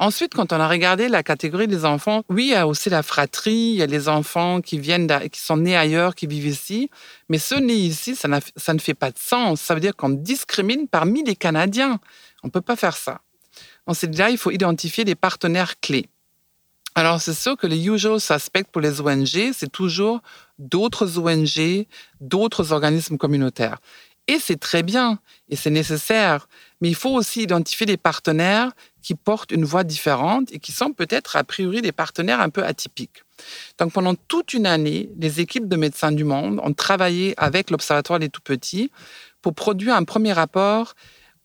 Ensuite, 0.01 0.33
quand 0.33 0.53
on 0.53 0.61
a 0.61 0.69
regardé 0.69 1.09
la 1.09 1.25
catégorie 1.25 1.67
des 1.67 1.85
enfants, 1.85 2.23
oui, 2.29 2.45
il 2.45 2.51
y 2.51 2.55
a 2.55 2.69
aussi 2.69 2.89
la 2.89 3.03
fratrie, 3.03 3.73
il 3.73 3.75
y 3.75 3.83
a 3.83 3.87
les 3.87 4.09
enfants 4.09 4.61
qui 4.61 4.79
viennent, 4.79 5.09
qui 5.31 5.41
sont 5.41 5.57
nés 5.57 5.77
ailleurs, 5.77 6.15
qui 6.15 6.29
vivent 6.29 6.47
ici. 6.47 6.89
Mais 7.29 7.39
ceux 7.39 7.59
nés 7.59 7.75
ici, 7.75 8.15
ça, 8.15 8.29
ça 8.57 8.75
ne 8.75 8.79
fait 8.79 8.95
pas 8.95 9.11
de 9.11 9.19
sens. 9.19 9.61
Ça 9.61 9.75
veut 9.75 9.81
dire 9.81 9.97
qu'on 9.97 10.11
discrimine 10.11 10.87
parmi 10.87 11.25
les 11.25 11.35
Canadiens. 11.35 11.99
On 12.45 12.47
ne 12.47 12.53
peut 12.53 12.61
pas 12.61 12.77
faire 12.77 12.97
ça. 12.97 13.23
On 13.89 13.95
s'est 13.95 14.07
dit 14.07 14.19
là, 14.19 14.31
il 14.31 14.39
faut 14.39 14.53
identifier 14.53 15.05
des 15.05 15.17
partenaires 15.17 15.81
clés. 15.81 16.07
Alors, 16.95 17.21
c'est 17.21 17.35
sûr 17.35 17.57
que 17.57 17.67
les 17.67 17.87
usual 17.89 18.21
suspects 18.21 18.67
pour 18.71 18.81
les 18.81 19.01
ONG, 19.01 19.53
c'est 19.53 19.71
toujours 19.71 20.21
d'autres 20.59 21.19
ONG, 21.19 21.87
d'autres 22.21 22.73
organismes 22.73 23.17
communautaires. 23.17 23.79
Et 24.29 24.39
c'est 24.39 24.61
très 24.61 24.83
bien 24.83 25.19
et 25.49 25.57
c'est 25.57 25.71
nécessaire. 25.71 26.49
Mais 26.81 26.89
il 26.89 26.95
faut 26.95 27.15
aussi 27.15 27.43
identifier 27.43 27.87
des 27.87 27.97
partenaires 27.97 28.73
qui 29.09 29.15
portent 29.15 29.53
une 29.53 29.65
voix 29.65 29.85
différente 29.85 30.53
et 30.53 30.59
qui 30.59 30.71
sont 30.71 30.93
peut-être 30.93 31.37
a 31.37 31.43
priori 31.43 31.81
des 31.81 31.93
partenaires 31.93 32.43
un 32.43 32.51
peu 32.51 32.63
atypiques. 32.63 33.23
Donc 33.79 33.95
pendant 33.95 34.15
toute 34.15 34.53
une 34.53 34.67
année, 34.67 35.09
les 35.19 35.41
équipes 35.41 35.67
de 35.67 35.77
Médecins 35.77 36.13
du 36.13 36.25
Monde 36.25 36.61
ont 36.63 36.75
travaillé 36.75 37.33
avec 37.39 37.71
l'Observatoire 37.71 38.19
des 38.19 38.29
Tout-Petits 38.29 38.91
pour 39.41 39.55
produire 39.55 39.95
un 39.95 40.05
premier 40.05 40.35
rapport 40.35 40.93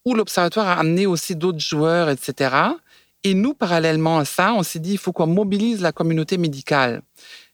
où 0.04 0.12
l'Observatoire 0.12 0.68
a 0.68 0.74
amené 0.78 1.06
aussi 1.06 1.36
d'autres 1.36 1.58
joueurs, 1.58 2.10
etc. 2.10 2.54
Et 3.22 3.32
nous, 3.32 3.54
parallèlement 3.54 4.18
à 4.18 4.26
ça, 4.26 4.52
on 4.52 4.62
s'est 4.62 4.78
dit, 4.78 4.92
il 4.92 4.98
faut 4.98 5.14
qu'on 5.14 5.26
mobilise 5.26 5.80
la 5.80 5.92
communauté 5.92 6.36
médicale. 6.36 7.00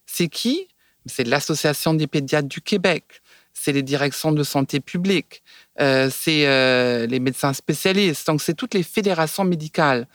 C'est 0.05 0.27
qui? 0.27 0.67
C'est 1.05 1.23
l'Association 1.23 1.93
des 1.93 2.07
pédiatres 2.07 2.49
du 2.49 2.59
Québec, 2.59 3.21
c'est 3.53 3.71
les 3.71 3.83
directions 3.83 4.31
de 4.31 4.43
santé 4.43 4.79
publique, 4.79 5.43
euh, 5.79 6.09
c'est 6.11 6.47
euh, 6.47 7.05
les 7.07 7.19
médecins 7.19 7.53
spécialistes, 7.53 8.27
donc 8.27 8.41
c'est 8.41 8.53
toutes 8.53 8.73
les 8.73 8.83
fédérations 8.83 9.43
médicales. 9.43 10.07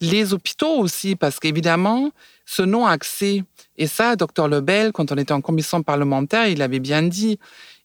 Les 0.00 0.32
hôpitaux 0.32 0.78
aussi, 0.78 1.16
parce 1.16 1.40
qu'évidemment, 1.40 2.10
ce 2.46 2.62
non-accès, 2.62 3.42
et 3.76 3.86
ça, 3.86 4.16
docteur 4.16 4.48
Lebel, 4.48 4.92
quand 4.92 5.10
on 5.12 5.16
était 5.16 5.32
en 5.32 5.40
commission 5.40 5.82
parlementaire, 5.82 6.46
il 6.46 6.62
avait 6.62 6.78
bien 6.78 7.02
dit, 7.02 7.38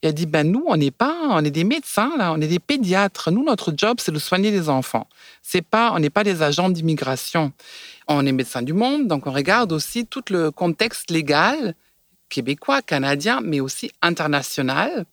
il 0.03 0.09
a 0.09 0.11
dit, 0.11 0.25
ben 0.25 0.49
nous, 0.49 0.63
on 0.67 0.77
n'est 0.77 0.91
pas, 0.91 1.15
on 1.29 1.43
est 1.43 1.51
des 1.51 1.63
médecins, 1.63 2.11
là, 2.17 2.33
on 2.33 2.41
est 2.41 2.47
des 2.47 2.59
pédiatres. 2.59 3.31
Nous, 3.31 3.43
notre 3.43 3.73
job, 3.75 3.97
c'est 3.99 4.11
de 4.11 4.19
soigner 4.19 4.51
les 4.51 4.69
enfants. 4.69 5.07
C'est 5.41 5.61
pas, 5.61 5.91
on 5.93 5.99
n'est 5.99 6.09
pas 6.09 6.23
des 6.23 6.41
agents 6.41 6.69
d'immigration. 6.69 7.51
On 8.07 8.25
est 8.25 8.31
médecins 8.31 8.61
du 8.61 8.73
monde, 8.73 9.07
donc 9.07 9.27
on 9.27 9.31
regarde 9.31 9.71
aussi 9.71 10.05
tout 10.05 10.23
le 10.29 10.51
contexte 10.51 11.09
légal 11.09 11.73
québécois, 12.33 12.81
canadien, 12.81 13.41
mais 13.41 13.59
aussi 13.59 13.91
international. 14.01 15.05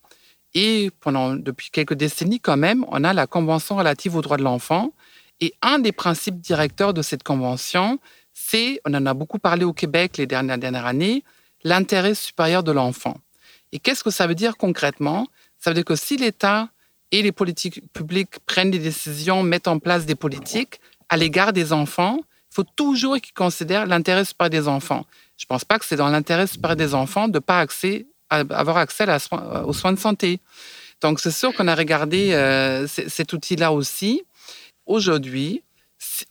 Et 0.55 0.91
depuis 1.05 1.71
quelques 1.71 1.95
décennies, 1.95 2.41
quand 2.41 2.57
même, 2.57 2.85
on 2.89 3.05
a 3.05 3.13
la 3.13 3.27
Convention 3.27 3.77
relative 3.77 4.17
aux 4.17 4.23
droits 4.23 4.39
de 4.39 4.43
l'enfant. 4.43 4.93
Et 5.41 5.53
un 5.63 5.79
des 5.79 5.93
principes 5.93 6.41
directeurs 6.41 6.95
de 6.95 7.03
cette 7.03 7.23
convention, 7.23 7.99
c'est, 8.33 8.81
on 8.87 8.95
en 8.95 9.05
a 9.07 9.15
beaucoup 9.15 9.39
parlé 9.39 9.65
au 9.65 9.73
Québec 9.73 10.17
les 10.17 10.27
dernières, 10.27 10.59
dernières 10.59 10.87
années, 10.87 11.23
l'intérêt 11.63 12.15
supérieur 12.15 12.63
de 12.63 12.73
l'enfant. 12.73 13.17
Et 13.73 13.79
qu'est-ce 13.79 14.03
que 14.03 14.11
ça 14.11 14.27
veut 14.27 14.35
dire 14.35 14.57
concrètement? 14.57 15.29
Ça 15.59 15.71
veut 15.71 15.75
dire 15.75 15.85
que 15.85 15.97
si 15.97 16.17
l'État 16.17 16.71
et 17.13 17.23
les 17.23 17.33
politiques 17.33 17.81
publiques 17.93 18.39
prennent 18.47 18.71
des 18.71 18.79
décisions, 18.79 19.43
mettent 19.43 19.69
en 19.69 19.79
place 19.79 20.07
des 20.07 20.15
politiques 20.15 20.81
à 21.09 21.17
l'égard 21.17 21.53
des 21.53 21.73
enfants, 21.73 22.21
toujours 22.63 23.17
qu'ils 23.21 23.35
considèrent 23.35 23.87
l'intérêt 23.87 24.25
supérieur 24.25 24.51
des 24.51 24.69
enfants. 24.69 25.07
Je 25.37 25.45
ne 25.45 25.49
pense 25.49 25.65
pas 25.65 25.79
que 25.79 25.85
c'est 25.85 25.97
dans 25.97 26.09
l'intérêt 26.09 26.47
supérieur 26.47 26.77
des 26.77 26.95
enfants 26.95 27.29
de 27.29 27.35
ne 27.35 27.39
pas 27.39 27.61
accès, 27.61 28.07
avoir 28.29 28.77
accès 28.77 29.07
aux 29.65 29.73
soins 29.73 29.93
de 29.93 29.99
santé. 29.99 30.41
Donc, 31.01 31.21
c'est 31.21 31.31
sûr 31.31 31.55
qu'on 31.55 31.69
a 31.69 31.75
regardé 31.75 32.33
euh, 32.33 32.87
cet 32.87 33.33
outil-là 33.33 33.73
aussi. 33.73 34.23
Aujourd'hui, 34.87 35.63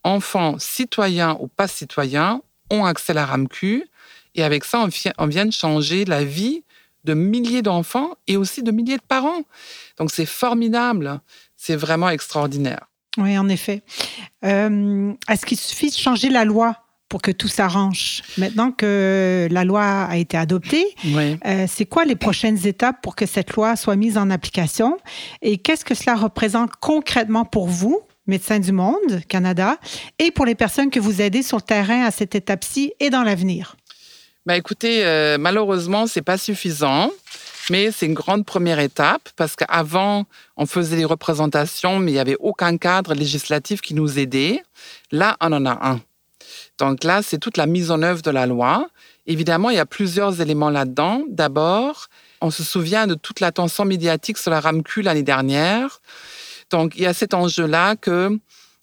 enfants, 0.03 0.57
citoyens 0.59 1.37
ou 1.39 1.47
pas 1.47 1.67
citoyens, 1.67 2.41
ont 2.69 2.85
accès 2.85 3.11
à 3.11 3.15
la 3.15 3.25
RAMQ. 3.25 3.87
Et 4.35 4.43
avec 4.43 4.63
ça, 4.63 4.79
on 4.79 4.89
on 5.17 5.27
vient 5.27 5.45
de 5.45 5.51
changer 5.51 6.05
la 6.05 6.23
vie 6.23 6.63
de 7.03 7.13
milliers 7.13 7.61
d'enfants 7.61 8.15
et 8.27 8.37
aussi 8.37 8.63
de 8.63 8.71
milliers 8.71 8.97
de 8.97 9.03
parents. 9.07 9.43
Donc 9.97 10.11
c'est 10.11 10.25
formidable, 10.25 11.21
c'est 11.55 11.75
vraiment 11.75 12.09
extraordinaire. 12.09 12.88
Oui, 13.19 13.37
en 13.37 13.49
effet. 13.49 13.81
Euh, 14.45 15.13
est-ce 15.29 15.45
qu'il 15.45 15.57
suffit 15.57 15.89
de 15.89 15.95
changer 15.95 16.29
la 16.29 16.45
loi 16.45 16.75
pour 17.09 17.23
que 17.23 17.31
tout 17.31 17.47
s'arrange. 17.47 18.21
Maintenant 18.37 18.71
que 18.71 19.47
la 19.49 19.65
loi 19.65 20.03
a 20.03 20.17
été 20.17 20.37
adoptée, 20.37 20.85
euh, 21.05 21.65
c'est 21.67 21.85
quoi 21.85 22.05
les 22.05 22.15
prochaines 22.15 22.67
étapes 22.67 23.01
pour 23.01 23.15
que 23.15 23.25
cette 23.25 23.53
loi 23.53 23.75
soit 23.75 23.95
mise 23.95 24.17
en 24.17 24.29
application 24.29 24.97
et 25.41 25.57
qu'est-ce 25.57 25.83
que 25.83 25.95
cela 25.95 26.15
représente 26.15 26.69
concrètement 26.79 27.45
pour 27.45 27.67
vous, 27.67 28.01
Médecins 28.27 28.59
du 28.59 28.71
Monde, 28.71 29.21
Canada, 29.27 29.77
et 30.19 30.29
pour 30.29 30.45
les 30.45 30.53
personnes 30.53 30.91
que 30.91 30.99
vous 30.99 31.19
aidez 31.19 31.41
sur 31.41 31.57
le 31.57 31.63
terrain 31.63 32.05
à 32.05 32.11
cette 32.11 32.35
étape-ci 32.35 32.93
et 32.99 33.09
dans 33.09 33.23
l'avenir? 33.23 33.75
Ben 34.45 34.53
écoutez, 34.53 35.03
euh, 35.03 35.37
malheureusement, 35.39 36.05
c'est 36.05 36.21
pas 36.21 36.37
suffisant. 36.37 37.11
Mais 37.69 37.91
c'est 37.91 38.05
une 38.05 38.13
grande 38.13 38.45
première 38.45 38.79
étape 38.79 39.29
parce 39.35 39.55
qu'avant, 39.55 40.25
on 40.57 40.65
faisait 40.65 40.97
des 40.97 41.05
représentations, 41.05 41.99
mais 41.99 42.11
il 42.11 42.15
n'y 42.15 42.19
avait 42.19 42.37
aucun 42.39 42.77
cadre 42.77 43.13
législatif 43.13 43.81
qui 43.81 43.93
nous 43.93 44.17
aidait. 44.17 44.63
Là, 45.11 45.37
on 45.41 45.51
en 45.51 45.65
a 45.65 45.87
un. 45.87 46.01
Donc 46.77 47.03
là, 47.03 47.21
c'est 47.21 47.37
toute 47.37 47.57
la 47.57 47.65
mise 47.65 47.91
en 47.91 48.01
œuvre 48.01 48.21
de 48.21 48.31
la 48.31 48.45
loi. 48.45 48.89
Évidemment, 49.27 49.69
il 49.69 49.75
y 49.75 49.79
a 49.79 49.85
plusieurs 49.85 50.41
éléments 50.41 50.69
là-dedans. 50.69 51.23
D'abord, 51.29 52.07
on 52.41 52.49
se 52.49 52.63
souvient 52.63 53.05
de 53.05 53.15
toute 53.15 53.41
l'attention 53.41 53.85
médiatique 53.85 54.37
sur 54.37 54.49
la 54.49 54.59
RAMQ 54.59 55.01
l'année 55.01 55.23
dernière. 55.23 56.01
Donc, 56.71 56.95
il 56.95 57.01
y 57.01 57.05
a 57.05 57.13
cet 57.13 57.33
enjeu-là 57.33 57.95
que 57.95 58.39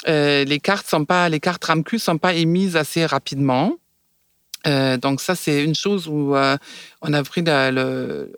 euh, 0.09 0.45
les 0.45 0.61
cartes 0.61 0.87
sont 0.87 1.05
pas, 1.05 1.29
les 1.29 1.41
cartes 1.41 1.65
RAMQ 1.65 1.99
sont 1.99 2.19
pas 2.19 2.35
émises 2.35 2.77
assez 2.77 3.07
rapidement. 3.07 3.73
Euh, 4.67 4.97
donc 4.97 5.21
ça, 5.21 5.35
c'est 5.35 5.63
une 5.63 5.75
chose 5.75 6.09
où 6.09 6.35
euh, 6.35 6.57
on, 7.03 7.13
a 7.13 7.23
pris 7.23 7.43
la, 7.43 7.71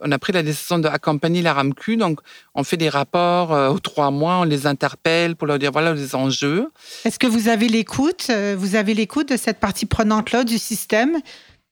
on 0.00 0.12
a 0.12 0.18
pris 0.18 0.32
la 0.32 0.42
décision 0.42 0.78
d'accompagner 0.78 1.42
la 1.42 1.54
RAMQ. 1.54 1.96
Donc, 1.96 2.20
on 2.54 2.64
fait 2.64 2.76
des 2.76 2.88
rapports 2.88 3.52
euh, 3.52 3.70
aux 3.70 3.78
trois 3.78 4.10
mois, 4.10 4.38
on 4.38 4.44
les 4.44 4.66
interpelle 4.66 5.36
pour 5.36 5.46
leur 5.46 5.58
dire 5.58 5.72
voilà 5.72 5.94
les 5.94 6.14
enjeux. 6.14 6.68
Est-ce 7.04 7.18
que 7.18 7.26
vous 7.26 7.48
avez 7.48 7.68
l'écoute 7.68 8.30
Vous 8.56 8.74
avez 8.74 8.94
l'écoute 8.94 9.30
de 9.30 9.36
cette 9.36 9.58
partie 9.58 9.86
prenante-là 9.86 10.44
du 10.44 10.58
système? 10.58 11.18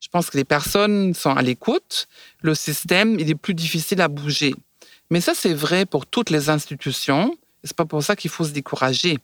Je 0.00 0.08
pense 0.08 0.30
que 0.30 0.36
les 0.36 0.44
personnes 0.44 1.14
sont 1.14 1.34
à 1.34 1.42
l'écoute. 1.42 2.06
Le 2.42 2.54
système, 2.54 3.18
il 3.18 3.30
est 3.30 3.34
plus 3.34 3.54
difficile 3.54 4.00
à 4.00 4.08
bouger. 4.08 4.54
Mais 5.10 5.20
ça, 5.20 5.32
c'est 5.34 5.54
vrai 5.54 5.86
pour 5.86 6.06
toutes 6.06 6.30
les 6.30 6.50
institutions. 6.50 7.36
C'est 7.64 7.76
pas 7.76 7.84
pour 7.84 8.02
ça 8.02 8.16
qu'il 8.16 8.30
faut 8.30 8.44
se 8.44 8.50
décourager. 8.50 9.18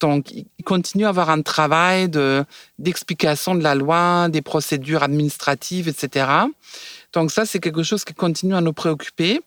Donc, 0.00 0.32
il 0.32 0.46
continue 0.64 1.04
à 1.04 1.10
avoir 1.10 1.30
un 1.30 1.42
travail 1.42 2.08
d'explication 2.78 3.54
de, 3.54 3.62
la 3.62 3.74
loi, 3.74 4.28
des 4.28 4.42
procédures 4.42 5.02
administratives, 5.02 5.88
etc. 5.88 6.26
Donc, 7.12 7.30
ça, 7.30 7.46
c'est 7.46 7.60
quelque 7.60 7.82
chose 7.82 8.04
qui 8.04 8.14
continue 8.14 8.54
à 8.54 8.60
nous 8.60 8.72
préoccuper. 8.72 9.40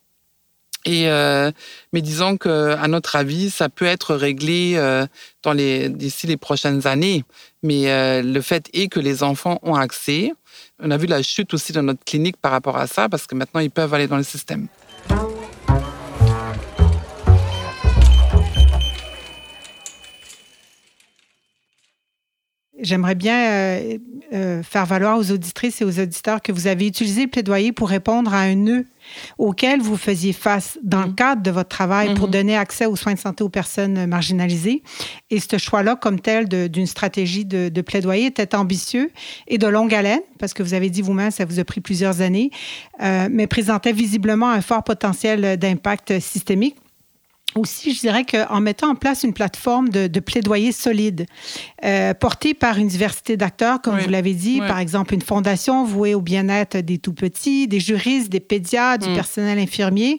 Et, 0.86 1.08
euh, 1.08 1.50
mais 1.92 2.00
disons 2.00 2.36
qu'à 2.36 2.86
notre 2.86 3.16
avis, 3.16 3.50
ça 3.50 3.68
peut 3.68 3.84
être 3.84 4.14
réglé 4.14 4.74
euh, 4.76 5.04
les, 5.52 5.88
d'ici 5.88 6.28
les 6.28 6.36
prochaines 6.36 6.86
années. 6.86 7.24
Mais 7.62 7.90
euh, 7.90 8.22
le 8.22 8.40
fait 8.40 8.70
est 8.72 8.86
que 8.86 9.00
les 9.00 9.24
enfants 9.24 9.58
ont 9.62 9.74
accès. 9.74 10.32
On 10.78 10.90
a 10.92 10.96
vu 10.96 11.06
la 11.06 11.22
chute 11.22 11.52
aussi 11.54 11.72
dans 11.72 11.82
notre 11.82 12.04
clinique 12.04 12.36
par 12.36 12.52
rapport 12.52 12.76
à 12.76 12.86
ça, 12.86 13.08
parce 13.08 13.26
que 13.26 13.34
maintenant, 13.34 13.60
ils 13.60 13.70
peuvent 13.70 13.92
aller 13.92 14.06
dans 14.06 14.16
le 14.16 14.22
système. 14.22 14.68
J'aimerais 22.86 23.16
bien 23.16 23.50
euh, 23.50 23.98
euh, 24.32 24.62
faire 24.62 24.86
valoir 24.86 25.18
aux 25.18 25.32
auditrices 25.32 25.80
et 25.80 25.84
aux 25.84 25.98
auditeurs 25.98 26.40
que 26.40 26.52
vous 26.52 26.68
avez 26.68 26.86
utilisé 26.86 27.24
le 27.24 27.28
plaidoyer 27.28 27.72
pour 27.72 27.88
répondre 27.88 28.32
à 28.32 28.38
un 28.38 28.54
nœud 28.54 28.86
auquel 29.38 29.80
vous 29.80 29.96
faisiez 29.96 30.32
face 30.32 30.78
dans 30.84 31.02
le 31.02 31.08
mm. 31.08 31.14
cadre 31.16 31.42
de 31.42 31.50
votre 31.50 31.68
travail 31.68 32.14
pour 32.14 32.28
mm-hmm. 32.28 32.32
donner 32.32 32.56
accès 32.56 32.86
aux 32.86 32.94
soins 32.94 33.14
de 33.14 33.18
santé 33.18 33.42
aux 33.42 33.48
personnes 33.48 34.06
marginalisées. 34.06 34.84
Et 35.30 35.40
ce 35.40 35.58
choix-là, 35.58 35.96
comme 35.96 36.20
tel, 36.20 36.48
d'une 36.48 36.86
stratégie 36.86 37.44
de, 37.44 37.70
de, 37.70 37.80
plaidoyer 37.80 38.26
était 38.26 38.54
ambitieux 38.54 39.10
et 39.48 39.58
de 39.58 39.66
longue 39.66 39.92
haleine, 39.92 40.20
parce 40.38 40.54
que 40.54 40.62
vous 40.62 40.74
avez 40.74 40.88
dit 40.88 41.02
vous-même, 41.02 41.32
ça 41.32 41.44
vous 41.44 41.58
a 41.58 41.64
pris 41.64 41.80
plusieurs 41.80 42.20
années, 42.20 42.50
euh, 43.02 43.28
mais 43.28 43.48
présentait 43.48 43.92
visiblement 43.92 44.50
un 44.50 44.60
fort 44.60 44.84
potentiel 44.84 45.56
d'impact 45.56 46.20
systémique 46.20 46.76
aussi, 47.56 47.94
je 47.94 48.00
dirais 48.00 48.24
qu'en 48.24 48.60
mettant 48.60 48.90
en 48.90 48.94
place 48.94 49.22
une 49.22 49.32
plateforme 49.32 49.88
de, 49.88 50.20
plaidoyer 50.20 50.72
solide, 50.72 51.26
euh, 51.84 52.14
portée 52.14 52.54
par 52.54 52.78
une 52.78 52.88
diversité 52.88 53.36
d'acteurs, 53.36 53.80
comme 53.80 53.98
vous 53.98 54.08
l'avez 54.08 54.34
dit, 54.34 54.60
par 54.60 54.78
exemple 54.78 55.14
une 55.14 55.22
fondation 55.22 55.84
vouée 55.84 56.14
au 56.14 56.20
bien-être 56.20 56.78
des 56.78 56.98
tout-petits, 56.98 57.68
des 57.68 57.80
juristes, 57.80 58.28
des 58.30 58.40
pédiatres, 58.40 59.06
du 59.06 59.12
mm. 59.12 59.14
personnel 59.14 59.58
infirmier, 59.58 60.18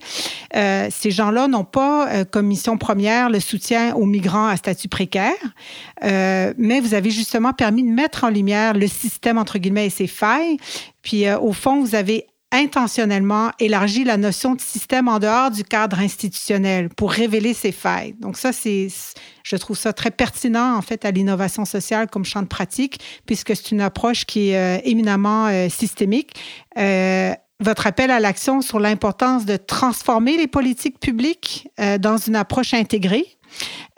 euh, 0.56 0.88
ces 0.92 1.12
gens-là 1.12 1.48
n'ont 1.48 1.64
pas 1.64 2.10
euh, 2.10 2.26
comme 2.26 2.48
mission 2.48 2.78
première 2.78 3.30
le 3.30 3.40
soutien 3.40 3.94
aux 3.96 4.06
migrants 4.06 4.48
à 4.48 4.56
statut 4.56 4.88
précaire, 4.88 5.34
mais 6.02 6.80
vous 6.80 6.94
avez 6.94 7.10
justement 7.10 7.54
permis 7.54 7.84
de 7.84 7.90
mettre 7.90 8.24
en 8.24 8.30
lumière 8.30 8.74
le 8.74 8.88
système, 8.88 9.38
entre 9.38 9.58
guillemets, 9.58 9.88
et 9.88 9.90
ses 9.90 10.08
failles. 10.08 10.58
Puis, 11.02 11.30
au 11.30 11.54
fond, 11.54 11.82
vous 11.82 11.96
avez 11.96 12.28
intentionnellement 12.52 13.52
élargi 13.60 14.04
la 14.04 14.16
notion 14.18 14.56
de 14.56 14.62
système 14.62 15.08
en 15.08 15.20
dehors 15.20 15.52
du 15.52 15.64
cadre 15.64 16.00
institutionnel 16.00 16.90
pour 16.90 17.12
révéler 17.12 17.54
ses 17.54 17.74
failles. 17.74 18.16
Donc 18.20 18.38
ça, 18.38 18.54
c'est, 18.54 18.88
je 19.44 19.56
trouve 19.58 19.78
ça 19.78 19.92
très 19.92 20.12
pertinent 20.12 20.76
en 20.76 20.82
fait 20.82 21.04
à 21.04 21.12
l'innovation 21.12 21.66
sociale 21.66 22.08
comme 22.10 22.24
champ 22.24 22.42
de 22.42 22.48
pratique, 22.48 23.00
puisque 23.26 23.56
c'est 23.56 23.72
une 23.72 23.82
approche 23.82 24.26
qui 24.26 24.50
est 24.50 24.58
euh, 24.58 24.82
éminemment 24.86 25.48
euh, 25.48 25.68
systémique. 25.70 26.36
Euh, 26.78 27.34
votre 27.60 27.88
appel 27.88 28.12
à 28.12 28.20
l'action 28.20 28.62
sur 28.62 28.80
l'importance 28.80 29.46
de 29.46 29.58
transformer 29.58 30.38
les 30.38 30.46
politiques 30.46 31.00
publiques 31.00 31.68
dans 32.00 32.18
une 32.18 32.36
approche 32.36 32.76
intégrée 32.76 33.26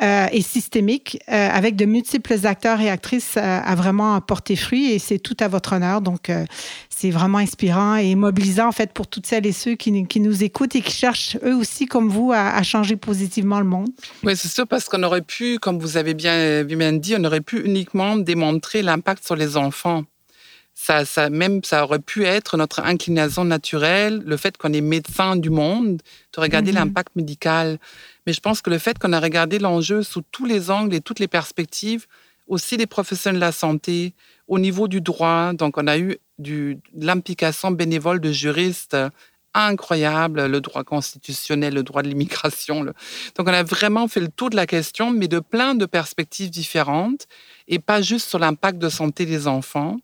euh, 0.02 0.28
et 0.32 0.42
systémique 0.42 1.20
euh, 1.28 1.50
avec 1.52 1.76
de 1.76 1.84
multiples 1.84 2.48
acteurs 2.48 2.80
et 2.80 2.90
actrices 2.90 3.36
euh, 3.36 3.42
a 3.42 3.76
vraiment 3.76 4.22
porté 4.22 4.56
fruit 4.56 4.92
et 4.92 5.00
c'est 5.00 5.20
tout 5.20 5.36
à 5.42 5.50
votre 5.50 5.74
honneur. 5.74 6.00
Donc, 6.00 6.32
c'est 6.90 7.10
vraiment 7.10 7.40
inspirant 7.40 7.96
et 7.96 8.16
mobilisant 8.16 8.68
en 8.68 8.72
fait 8.72 8.94
pour 8.94 9.08
toutes 9.08 9.26
celles 9.26 9.46
et 9.46 9.52
ceux 9.52 9.76
qui, 9.76 10.08
qui 10.08 10.20
nous 10.22 10.44
écoutent 10.44 10.76
et 10.76 10.82
qui 10.82 10.94
cherchent 10.94 11.38
eux 11.44 11.56
aussi 11.56 11.86
comme 11.86 12.08
vous 12.08 12.32
à, 12.34 12.64
changer 12.64 12.96
positivement 12.96 13.60
le 13.60 13.66
monde. 13.66 13.90
Oui, 14.24 14.38
c'est 14.38 14.48
sûr 14.48 14.68
parce 14.68 14.86
qu'on 14.86 15.04
aurait 15.04 15.22
pu, 15.22 15.60
comme 15.60 15.80
vous 15.80 15.98
avez 15.98 16.14
bien, 16.14 16.64
bien 16.64 16.94
dit, 16.94 17.16
on 17.18 17.24
aurait 17.26 17.42
pu 17.42 17.62
uniquement 17.66 18.16
démontrer 18.16 18.82
l'impact 18.82 19.26
sur 19.26 19.36
les 19.36 19.58
enfants. 19.58 20.04
Ça, 20.82 21.04
ça, 21.04 21.30
même, 21.30 21.62
ça 21.66 21.84
aurait 21.84 22.00
pu 22.00 22.24
être 22.24 22.56
notre 22.56 22.80
inclinaison 22.80 23.44
naturelle, 23.44 24.24
le 24.26 24.38
fait 24.38 24.58
qu'on 24.58 24.72
est 24.72 24.80
médecin 24.80 25.36
du 25.36 25.50
monde, 25.50 26.02
de 26.34 26.40
regarder 26.40 26.72
mm-hmm. 26.72 26.76
l'impact 26.76 27.16
médical. 27.18 27.80
Mais 28.26 28.32
je 28.32 28.40
pense 28.40 28.62
que 28.62 28.70
le 28.70 28.78
fait 28.78 28.98
qu'on 28.98 29.12
a 29.12 29.20
regardé 29.20 29.60
l'enjeu 29.60 30.04
sous 30.04 30.22
tous 30.32 30.46
les 30.46 30.72
angles 30.72 30.96
et 30.96 31.02
toutes 31.02 31.20
les 31.20 31.28
perspectives, 31.28 32.08
aussi 32.48 32.78
les 32.78 32.88
professionnels 32.88 33.42
de 33.42 33.46
la 33.46 33.52
santé, 33.52 34.14
au 34.48 34.58
niveau 34.58 34.88
du 34.88 35.02
droit, 35.02 35.52
donc 35.52 35.78
on 35.78 35.86
a 35.86 35.98
eu 35.98 36.18
du, 36.38 36.80
l'implication 36.96 37.72
bénévole 37.72 38.22
de 38.22 38.32
juristes 38.32 38.96
incroyable, 39.54 40.46
le 40.46 40.62
droit 40.62 40.86
constitutionnel, 40.86 41.74
le 41.74 41.84
droit 41.84 42.04
de 42.04 42.08
l'immigration. 42.08 42.86
Donc 42.86 43.48
on 43.48 43.48
a 43.48 43.64
vraiment 43.64 44.08
fait 44.08 44.22
le 44.22 44.30
tour 44.30 44.50
de 44.50 44.56
la 44.56 44.66
question, 44.66 45.12
mais 45.12 45.28
de 45.28 45.40
plein 45.40 45.76
de 45.76 45.86
perspectives 45.86 46.50
différentes 46.50 47.28
et 47.68 47.80
pas 47.80 48.02
juste 48.02 48.30
sur 48.30 48.40
l'impact 48.40 48.78
de 48.78 48.90
santé 48.90 49.26
des 49.26 49.48
enfants. 49.48 49.98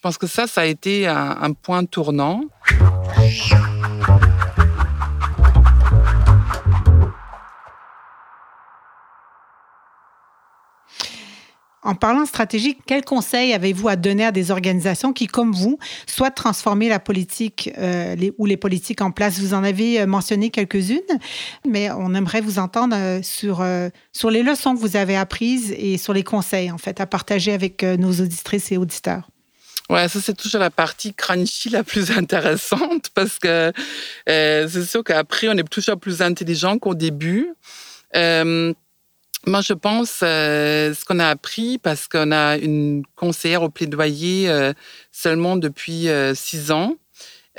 Je 0.00 0.08
pense 0.08 0.16
que 0.16 0.26
ça, 0.26 0.46
ça 0.46 0.62
a 0.62 0.64
été 0.64 1.06
un, 1.06 1.36
un 1.42 1.52
point 1.52 1.84
tournant. 1.84 2.44
En 11.82 11.94
parlant 11.94 12.24
stratégique, 12.24 12.78
quels 12.86 13.04
conseils 13.04 13.52
avez-vous 13.52 13.88
à 13.88 13.96
donner 13.96 14.24
à 14.24 14.32
des 14.32 14.50
organisations 14.50 15.12
qui, 15.12 15.26
comme 15.26 15.52
vous, 15.52 15.78
souhaitent 16.06 16.34
transformer 16.34 16.88
la 16.88 16.98
politique 16.98 17.70
euh, 17.76 18.16
ou 18.38 18.46
les 18.46 18.56
politiques 18.56 19.02
en 19.02 19.10
place? 19.10 19.38
Vous 19.38 19.52
en 19.52 19.62
avez 19.62 20.00
euh, 20.00 20.06
mentionné 20.06 20.48
quelques-unes, 20.48 21.00
mais 21.68 21.90
on 21.90 22.14
aimerait 22.14 22.40
vous 22.40 22.58
entendre 22.58 22.96
euh, 22.96 23.20
sur, 23.22 23.62
sur 24.12 24.30
les 24.30 24.42
leçons 24.42 24.74
que 24.74 24.80
vous 24.80 24.96
avez 24.96 25.18
apprises 25.18 25.74
et 25.76 25.98
sur 25.98 26.14
les 26.14 26.24
conseils, 26.24 26.70
en 26.70 26.78
fait, 26.78 27.02
à 27.02 27.06
partager 27.06 27.52
avec 27.52 27.82
nos 27.82 28.12
auditrices 28.12 28.72
et 28.72 28.78
auditeurs. 28.78 29.28
Ouais, 29.90 30.08
ça 30.08 30.20
c'est 30.22 30.34
toujours 30.36 30.60
la 30.60 30.70
partie 30.70 31.12
crunchy 31.14 31.68
la 31.68 31.84
plus 31.84 32.10
intéressante 32.16 33.10
parce 33.14 33.38
que 33.38 33.72
c'est 34.26 34.84
sûr 34.84 35.04
qu'après 35.04 35.48
on 35.48 35.56
est 35.58 35.68
toujours 35.68 35.98
plus 35.98 36.22
intelligent 36.22 36.78
qu'au 36.78 36.94
début. 36.94 37.54
Moi, 39.46 39.62
je 39.62 39.72
pense 39.72 40.20
euh, 40.22 40.92
ce 40.92 41.04
qu'on 41.06 41.18
a 41.18 41.28
appris 41.28 41.78
parce 41.78 42.08
qu'on 42.08 42.30
a 42.30 42.58
une 42.58 43.02
conseillère 43.16 43.62
au 43.62 43.70
plaidoyer 43.70 44.50
euh, 44.50 44.74
seulement 45.12 45.56
depuis 45.56 46.08
euh, 46.10 46.34
six 46.34 46.70
ans. 46.72 46.96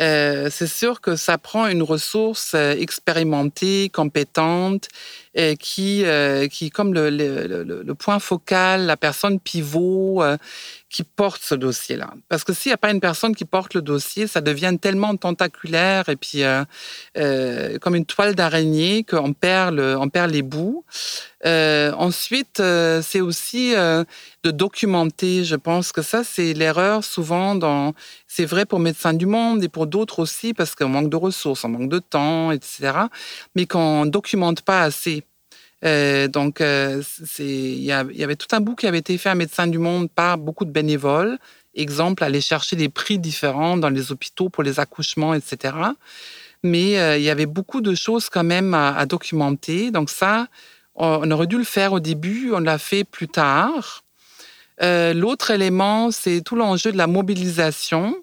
euh, 0.02 0.50
c'est 0.52 0.68
sûr 0.68 1.02
que 1.02 1.16
ça 1.18 1.38
prend 1.40 1.68
une 1.68 1.84
ressource 1.84 2.54
euh, 2.56 2.74
expérimentée, 2.78 3.90
compétente, 3.94 4.90
et 5.34 5.56
qui, 5.58 6.04
euh, 6.06 6.48
qui 6.48 6.70
comme 6.70 6.94
le, 6.94 7.94
point 7.94 8.20
focal, 8.20 8.86
la 8.86 8.98
personne 8.98 9.40
pivot 9.40 10.22
qui 10.92 11.04
porte 11.04 11.42
ce 11.42 11.56
dossier-là. 11.56 12.14
Parce 12.28 12.44
que 12.44 12.54
s'il 12.54 12.70
n'y 12.70 12.74
a 12.74 12.78
pas 12.78 12.92
une 12.92 13.00
personne 13.00 13.34
qui 13.34 13.46
porte 13.46 13.74
le 13.74 13.82
dossier, 13.82 14.28
ça 14.28 14.42
devient 14.42 14.76
tellement 14.80 15.16
tentaculaire 15.16 16.10
et 16.10 16.18
puis 16.18 16.44
euh, 16.44 16.66
euh, 17.18 17.80
comme 17.80 17.96
une 17.96 18.06
toile 18.06 18.36
d'araignée 18.36 19.06
qu'on 19.06 19.32
perd, 19.32 19.80
on 19.80 20.10
perd 20.10 20.32
les 20.32 20.42
bouts. 20.42 20.84
Euh, 21.46 21.92
ensuite, 21.94 22.60
euh, 22.60 23.02
c'est 23.02 23.22
aussi 23.22 23.74
euh, 23.76 24.04
de 24.44 24.52
documenter. 24.52 25.44
Je 25.44 25.56
pense 25.56 25.92
que 25.92 26.02
ça, 26.02 26.24
c'est 26.24 26.54
l'erreur 26.54 27.04
souvent 27.04 27.56
dans. 27.56 27.94
C'est 28.28 28.46
vrai 28.46 28.66
pour 28.66 28.80
Médecins 28.80 29.14
du 29.14 29.26
Monde 29.26 29.64
et 29.64 29.70
pour 29.70 29.88
d'autres 29.88 30.20
aussi, 30.20 30.54
parce 30.54 30.76
qu'on 30.76 30.90
manque 30.90 31.10
de 31.10 31.16
ressources, 31.16 31.66
on 31.66 31.70
manque 31.70 31.90
de 31.90 32.00
temps, 32.00 32.52
etc. 32.52 32.92
Mais 33.56 33.66
qu'on 33.66 34.06
documente 34.06 34.62
pas 34.62 34.84
assez. 34.84 35.21
Euh, 35.84 36.28
donc, 36.28 36.62
euh, 36.62 37.02
il 37.40 37.84
y, 37.84 37.92
avait 37.92 38.36
tout 38.36 38.48
un 38.52 38.60
bout 38.60 38.76
qui 38.76 38.88
avait 38.88 39.00
été 39.00 39.18
fait 39.18 39.30
à 39.30 39.36
Médecins 39.36 39.68
du 39.68 39.80
Monde 39.80 40.10
par 40.12 40.38
beaucoup 40.38 40.66
de 40.66 40.72
bénévoles. 40.72 41.38
Exemple, 41.74 42.24
aller 42.24 42.42
chercher 42.42 42.76
des 42.76 42.90
prix 42.90 43.18
différents 43.18 43.78
dans 43.78 43.90
les 43.90 44.12
hôpitaux 44.12 44.50
pour 44.50 44.64
les 44.64 44.80
accouchements, 44.80 45.34
etc. 45.34 45.76
Mais 46.64 47.00
euh, 47.00 47.18
il 47.18 47.24
y 47.24 47.30
avait 47.30 47.46
beaucoup 47.46 47.82
de 47.82 47.96
choses 47.96 48.30
quand 48.30 48.44
même 48.44 48.74
à, 48.74 48.96
à 48.96 49.06
documenter. 49.06 49.90
Donc 49.92 50.10
ça, 50.10 50.48
on 50.96 51.30
aurait 51.32 51.48
dû 51.48 51.58
le 51.58 51.64
faire 51.64 51.94
au 51.94 52.00
début, 52.00 52.52
on 52.54 52.60
l'a 52.60 52.78
fait 52.78 53.04
plus 53.04 53.28
tard. 53.28 54.04
L'autre 54.82 55.52
élément, 55.52 56.10
c'est 56.10 56.42
tout 56.42 56.56
l'enjeu 56.56 56.92
de 56.92 56.98
la 56.98 57.08
mobilisation. 57.08 58.16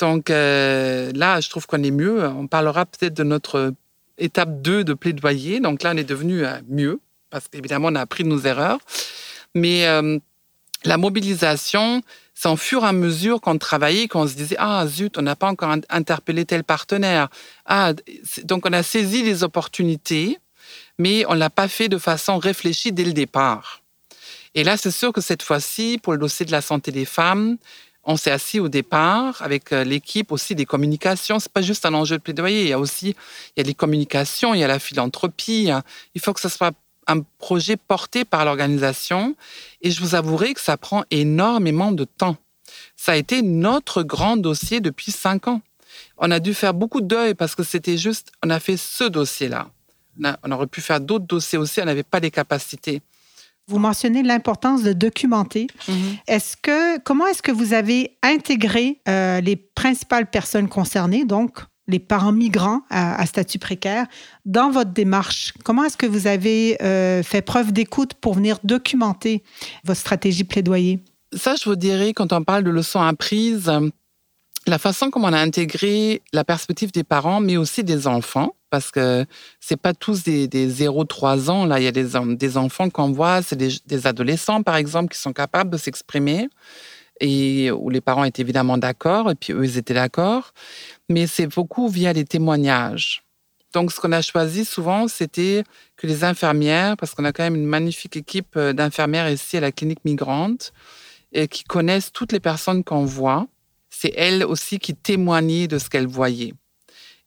Donc 0.00 0.28
là, 0.28 1.40
je 1.40 1.48
trouve 1.48 1.66
qu'on 1.66 1.82
est 1.82 1.90
mieux. 1.92 2.26
On 2.26 2.46
parlera 2.46 2.84
peut-être 2.84 3.14
de 3.14 3.22
notre 3.22 3.72
étape 4.18 4.62
2 4.62 4.84
de 4.84 4.94
plaidoyer. 4.94 5.60
Donc 5.60 5.82
là, 5.82 5.92
on 5.94 5.96
est 5.96 6.04
devenu 6.04 6.44
euh, 6.44 6.60
mieux, 6.68 7.00
parce 7.30 7.48
qu'évidemment, 7.48 7.88
on 7.90 7.94
a 7.94 8.00
appris 8.00 8.24
de 8.24 8.28
nos 8.28 8.40
erreurs. 8.40 8.78
Mais 9.54 9.86
euh, 9.86 10.18
la 10.84 10.96
mobilisation, 10.96 12.02
c'est 12.34 12.48
en 12.48 12.56
fur 12.56 12.84
et 12.84 12.88
à 12.88 12.92
mesure 12.92 13.40
qu'on 13.40 13.58
travaillait, 13.58 14.08
qu'on 14.08 14.26
se 14.26 14.34
disait 14.34 14.56
Ah, 14.58 14.84
zut, 14.86 15.16
on 15.18 15.22
n'a 15.22 15.36
pas 15.36 15.48
encore 15.48 15.74
interpellé 15.88 16.44
tel 16.44 16.64
partenaire. 16.64 17.28
Ah, 17.66 17.92
donc 18.44 18.66
on 18.66 18.72
a 18.72 18.82
saisi 18.82 19.22
les 19.22 19.44
opportunités, 19.44 20.38
mais 20.98 21.24
on 21.28 21.34
ne 21.34 21.38
l'a 21.38 21.50
pas 21.50 21.68
fait 21.68 21.88
de 21.88 21.98
façon 21.98 22.38
réfléchie 22.38 22.92
dès 22.92 23.04
le 23.04 23.12
départ. 23.12 23.82
Et 24.54 24.62
là, 24.62 24.76
c'est 24.76 24.90
sûr 24.90 25.12
que 25.12 25.20
cette 25.20 25.42
fois-ci, 25.42 25.98
pour 26.02 26.12
le 26.12 26.18
dossier 26.18 26.46
de 26.46 26.52
la 26.52 26.60
santé 26.60 26.92
des 26.92 27.04
femmes, 27.04 27.56
on 28.06 28.16
s'est 28.16 28.30
assis 28.30 28.60
au 28.60 28.68
départ 28.68 29.40
avec 29.40 29.72
euh, 29.72 29.84
l'équipe 29.84 30.32
aussi 30.32 30.54
des 30.54 30.66
communications. 30.66 31.38
C'est 31.38 31.52
pas 31.52 31.62
juste 31.62 31.86
un 31.86 31.94
enjeu 31.94 32.18
de 32.18 32.22
plaidoyer. 32.22 32.62
Il 32.62 32.68
y 32.68 32.72
a 32.72 32.78
aussi 32.78 33.16
il 33.56 33.58
y 33.58 33.60
a 33.60 33.64
les 33.64 33.74
communications, 33.74 34.54
il 34.54 34.60
y 34.60 34.64
a 34.64 34.68
la 34.68 34.78
philanthropie. 34.78 35.70
Il 36.14 36.20
faut 36.20 36.32
que 36.32 36.40
ce 36.40 36.48
soit 36.48 36.72
un 37.06 37.20
projet 37.38 37.76
porté 37.76 38.24
par 38.24 38.44
l'organisation. 38.44 39.36
Et 39.82 39.90
je 39.90 40.00
vous 40.00 40.14
avouerai 40.14 40.54
que 40.54 40.60
ça 40.60 40.76
prend 40.76 41.04
énormément 41.10 41.92
de 41.92 42.04
temps. 42.04 42.36
Ça 42.96 43.12
a 43.12 43.16
été 43.16 43.42
notre 43.42 44.02
grand 44.02 44.36
dossier 44.36 44.80
depuis 44.80 45.12
cinq 45.12 45.48
ans. 45.48 45.60
On 46.18 46.30
a 46.30 46.40
dû 46.40 46.54
faire 46.54 46.74
beaucoup 46.74 47.00
de 47.00 47.06
deuil 47.06 47.34
parce 47.34 47.54
que 47.54 47.62
c'était 47.62 47.96
juste, 47.96 48.32
on 48.44 48.50
a 48.50 48.60
fait 48.60 48.76
ce 48.76 49.04
dossier-là. 49.04 49.68
On, 50.44 50.52
aurait 50.52 50.68
pu 50.68 50.80
faire 50.80 51.00
d'autres 51.00 51.26
dossiers 51.26 51.58
aussi, 51.58 51.80
on 51.80 51.84
n'avait 51.84 52.04
pas 52.04 52.20
les 52.20 52.30
capacités. 52.30 53.02
Vous 53.68 53.78
mentionnez 53.78 54.22
l'importance 54.22 54.82
de 54.82 54.92
documenter. 54.92 55.66
Mhm. 55.88 55.94
Est-ce 56.26 56.56
que 56.56 56.98
comment 57.00 57.26
est-ce 57.26 57.42
que 57.42 57.52
vous 57.52 57.72
avez 57.72 58.16
intégré 58.22 59.00
euh, 59.08 59.40
les 59.40 59.56
principales 59.56 60.28
personnes 60.28 60.68
concernées, 60.68 61.24
donc 61.24 61.60
les 61.86 61.98
parents 61.98 62.32
migrants 62.32 62.80
à, 62.88 63.24
statut 63.26 63.58
précaire, 63.58 64.06
dans 64.44 64.70
votre 64.70 64.90
démarche? 64.92 65.52
Comment 65.64 65.84
est-ce 65.84 65.96
que 65.96 66.06
vous 66.06 66.26
avez 66.26 66.82
euh, 66.82 67.22
fait 67.22 67.42
preuve 67.42 67.72
d'écoute 67.72 68.14
pour 68.14 68.34
venir 68.34 68.58
documenter 68.64 69.42
votre 69.84 70.00
stratégie 70.00 70.44
plaidoyer? 70.44 71.00
Ça, 71.34 71.54
je 71.56 71.68
vous 71.68 71.76
dirais, 71.76 72.12
quand 72.12 72.32
on 72.32 72.42
parle 72.42 72.64
de 72.64 72.70
leçons 72.70 73.02
apprises, 73.02 73.70
la 74.66 74.78
façon 74.78 75.10
comme 75.10 75.24
on 75.24 75.32
a 75.32 75.40
intégré 75.40 76.22
la 76.32 76.44
perspective 76.44 76.92
des 76.92 77.04
parents, 77.04 77.40
mais 77.40 77.56
aussi 77.56 77.84
des 77.84 78.06
enfants, 78.06 78.54
parce 78.74 78.90
que 78.90 79.24
c'est 79.60 79.76
pas 79.76 79.94
tous 79.94 80.24
des, 80.24 80.48
des 80.48 80.68
0-3 80.68 81.48
ans. 81.48 81.64
Là, 81.64 81.78
il 81.78 81.84
y 81.84 81.86
a 81.86 81.92
des, 81.92 82.56
enfants 82.56 82.90
qu'on 82.90 83.12
voit, 83.12 83.40
c'est 83.40 83.54
des, 83.54 84.06
adolescents, 84.08 84.64
par 84.64 84.74
exemple, 84.74 85.14
qui 85.14 85.20
sont 85.20 85.32
capables 85.32 85.70
de 85.70 85.76
s'exprimer 85.76 86.48
et 87.20 87.70
où 87.70 87.88
les 87.88 88.00
parents 88.00 88.24
étaient 88.24 88.42
évidemment 88.42 88.76
d'accord, 88.76 89.30
et 89.30 89.36
puis 89.36 89.52
eux, 89.52 89.64
ils 89.64 89.78
étaient 89.78 89.94
d'accord. 89.94 90.50
Mais 91.08 91.28
c'est 91.28 91.46
beaucoup 91.46 91.86
via 91.88 92.12
les 92.12 92.24
témoignages. 92.24 93.22
Donc, 93.72 93.92
ce 93.92 94.00
qu'on 94.00 94.10
a 94.10 94.22
choisi 94.22 94.64
souvent, 94.64 95.06
c'était 95.06 95.62
que 95.96 96.08
les 96.08 96.24
infirmières, 96.24 96.96
parce 96.96 97.14
qu'on 97.14 97.24
a 97.24 97.30
quand 97.30 97.44
même 97.44 97.54
une 97.54 97.66
magnifique 97.66 98.16
équipe 98.16 98.56
euh, 98.56 98.72
d'infirmières 98.72 99.30
ici 99.30 99.56
à 99.56 99.60
la 99.60 99.70
clinique 99.70 100.04
migrante, 100.04 100.72
et 101.32 101.46
qui 101.46 101.62
connaissent 101.62 102.10
toutes 102.10 102.32
les 102.32 102.40
personnes 102.40 102.82
qu'on 102.82 103.04
voit, 103.04 103.46
c'est 103.88 104.12
elles 104.16 104.42
aussi 104.42 104.80
qui 104.80 104.96
témoignaient 104.96 105.68
de 105.68 105.78
ce 105.78 105.88
qu'elles 105.88 106.08
voyaient. 106.08 106.54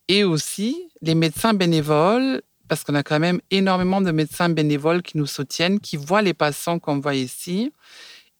Et 0.10 0.24
aussi, 0.24 0.87
les 1.02 1.16
médecins 1.16 1.54
bénévoles, 1.54 2.42
parce 2.68 2.84
qu'on 2.84 2.96
a 2.96 3.04
quand 3.04 3.20
même 3.20 3.40
énormément 3.52 4.02
de 4.02 4.12
médecins 4.12 4.50
bénévoles 4.50 5.02
qui 5.02 5.18
nous 5.18 5.26
soutiennent, 5.26 5.80
qui 5.80 5.98
voient 5.98 6.22
les 6.22 6.34
patients 6.34 6.80
qu'on 6.80 7.00
voit 7.00 7.16
ici 7.16 7.72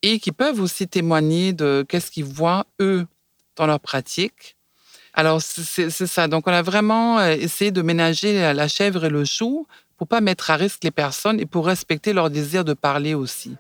et 0.02 0.20
qui 0.20 0.32
peuvent 0.32 0.60
aussi 0.60 0.88
témoigner 0.88 1.54
de 1.54 1.86
qu'est-ce 1.88 2.12
qu'ils 2.12 2.26
voient, 2.26 2.66
eux, 2.80 3.08
dans 3.56 3.66
leur 3.66 3.80
pratique. 3.80 4.56
Alors, 5.14 5.42
c'est 5.42 5.90
ça. 5.90 6.28
Donc, 6.28 6.48
on 6.48 6.52
a 6.52 6.62
vraiment 6.62 7.18
euh, 7.18 7.32
essayé 7.32 7.72
de 7.72 7.82
ménager 7.82 8.54
la 8.54 8.68
chèvre 8.68 9.06
et 9.06 9.10
le 9.10 9.26
chou 9.26 9.66
pour 9.98 10.08
pas 10.08 10.22
mettre 10.22 10.52
à 10.52 10.56
risque 10.56 10.84
les 10.84 10.92
personnes 10.92 11.40
et 11.40 11.48
pour 11.48 11.66
respecter 11.66 12.14
leur 12.14 12.30
désir 12.30 12.64
de 12.64 12.74
parler 12.74 13.16
aussi. 13.16 13.58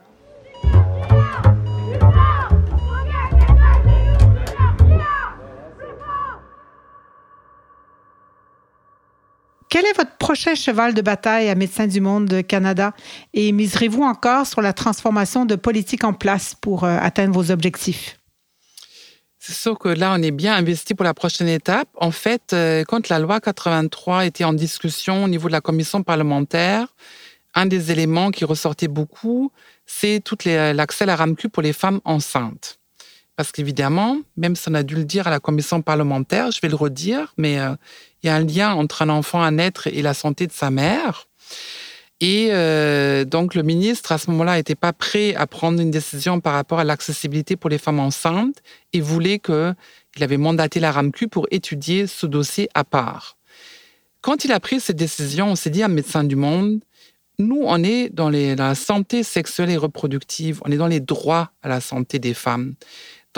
Quel 9.69 9.85
est 9.85 9.97
votre 9.97 10.15
prochain 10.17 10.55
cheval 10.55 10.93
de 10.93 11.01
bataille 11.01 11.49
à 11.49 11.55
Médecins 11.55 11.87
du 11.87 11.99
Monde 11.99 12.41
Canada? 12.47 12.93
Et 13.33 13.51
miserez-vous 13.51 14.01
encore 14.01 14.47
sur 14.47 14.61
la 14.61 14.71
transformation 14.71 15.45
de 15.45 15.55
politique 15.55 16.05
en 16.05 16.13
place 16.13 16.55
pour 16.55 16.85
euh, 16.85 16.97
atteindre 17.01 17.33
vos 17.33 17.51
objectifs? 17.51 18.17
C'est 19.39 19.55
sûr 19.55 19.77
que 19.77 19.89
là, 19.89 20.13
on 20.17 20.21
est 20.21 20.31
bien 20.31 20.55
investi 20.55 20.95
pour 20.95 21.03
la 21.03 21.13
prochaine 21.13 21.49
étape. 21.49 21.89
En 21.95 22.11
fait, 22.11 22.53
euh, 22.53 22.85
quand 22.87 23.09
la 23.09 23.19
loi 23.19 23.41
83 23.41 24.25
était 24.25 24.45
en 24.45 24.53
discussion 24.53 25.25
au 25.25 25.27
niveau 25.27 25.49
de 25.49 25.53
la 25.53 25.61
commission 25.61 26.01
parlementaire, 26.01 26.95
un 27.53 27.65
des 27.65 27.91
éléments 27.91 28.31
qui 28.31 28.45
ressortait 28.45 28.87
beaucoup, 28.87 29.51
c'est 29.85 30.21
tout 30.23 30.37
l'accès 30.45 31.03
à 31.03 31.07
la 31.07 31.15
RAMQ 31.15 31.49
pour 31.49 31.63
les 31.63 31.73
femmes 31.73 31.99
enceintes. 32.05 32.79
Parce 33.37 33.51
qu'évidemment, 33.51 34.17
même 34.35 34.55
si 34.55 34.67
on 34.67 34.73
a 34.73 34.81
dû 34.81 34.95
le 34.95 35.05
dire 35.05 35.27
à 35.27 35.29
la 35.29 35.39
commission 35.39 35.83
parlementaire, 35.83 36.49
je 36.51 36.59
vais 36.59 36.69
le 36.69 36.75
redire, 36.75 37.35
mais 37.37 37.59
euh, 37.59 37.75
il 38.21 38.27
y 38.27 38.29
a 38.29 38.35
un 38.35 38.43
lien 38.43 38.73
entre 38.73 39.03
un 39.03 39.09
enfant 39.09 39.43
à 39.43 39.51
naître 39.51 39.85
et 39.85 40.01
la 40.01 40.15
santé 40.15 40.47
de 40.47 40.51
sa 40.51 40.71
mère. 40.71 41.27
Et 42.19 42.47
euh, 42.49 43.25
donc 43.25 43.53
le 43.53 43.61
ministre, 43.61 44.11
à 44.11 44.17
ce 44.17 44.31
moment-là, 44.31 44.55
n'était 44.55 44.73
pas 44.73 44.91
prêt 44.91 45.35
à 45.35 45.45
prendre 45.45 45.79
une 45.79 45.91
décision 45.91 46.39
par 46.39 46.53
rapport 46.53 46.79
à 46.79 46.83
l'accessibilité 46.83 47.55
pour 47.55 47.69
les 47.69 47.77
femmes 47.77 47.99
enceintes 47.99 48.57
et 48.91 49.01
voulait 49.01 49.37
que, 49.37 49.73
il 50.15 50.23
avait 50.23 50.37
mandaté 50.37 50.79
la 50.79 50.91
RAMQ 50.91 51.27
pour 51.27 51.45
étudier 51.51 52.07
ce 52.07 52.25
dossier 52.25 52.69
à 52.73 52.83
part. 52.83 53.37
Quand 54.21 54.45
il 54.45 54.51
a 54.51 54.59
pris 54.59 54.79
cette 54.79 54.95
décision, 54.95 55.51
on 55.51 55.55
s'est 55.55 55.69
dit 55.69 55.83
à 55.83 55.87
Médecins 55.87 56.23
du 56.23 56.35
Monde, 56.35 56.79
nous, 57.37 57.61
on 57.63 57.83
est 57.83 58.09
dans 58.09 58.31
la 58.31 58.73
santé 58.73 59.21
sexuelle 59.21 59.69
et 59.69 59.77
reproductive, 59.77 60.59
on 60.65 60.71
est 60.71 60.77
dans 60.77 60.87
les 60.87 60.99
droits 60.99 61.51
à 61.61 61.69
la 61.69 61.81
santé 61.81 62.17
des 62.17 62.33
femmes. 62.33 62.73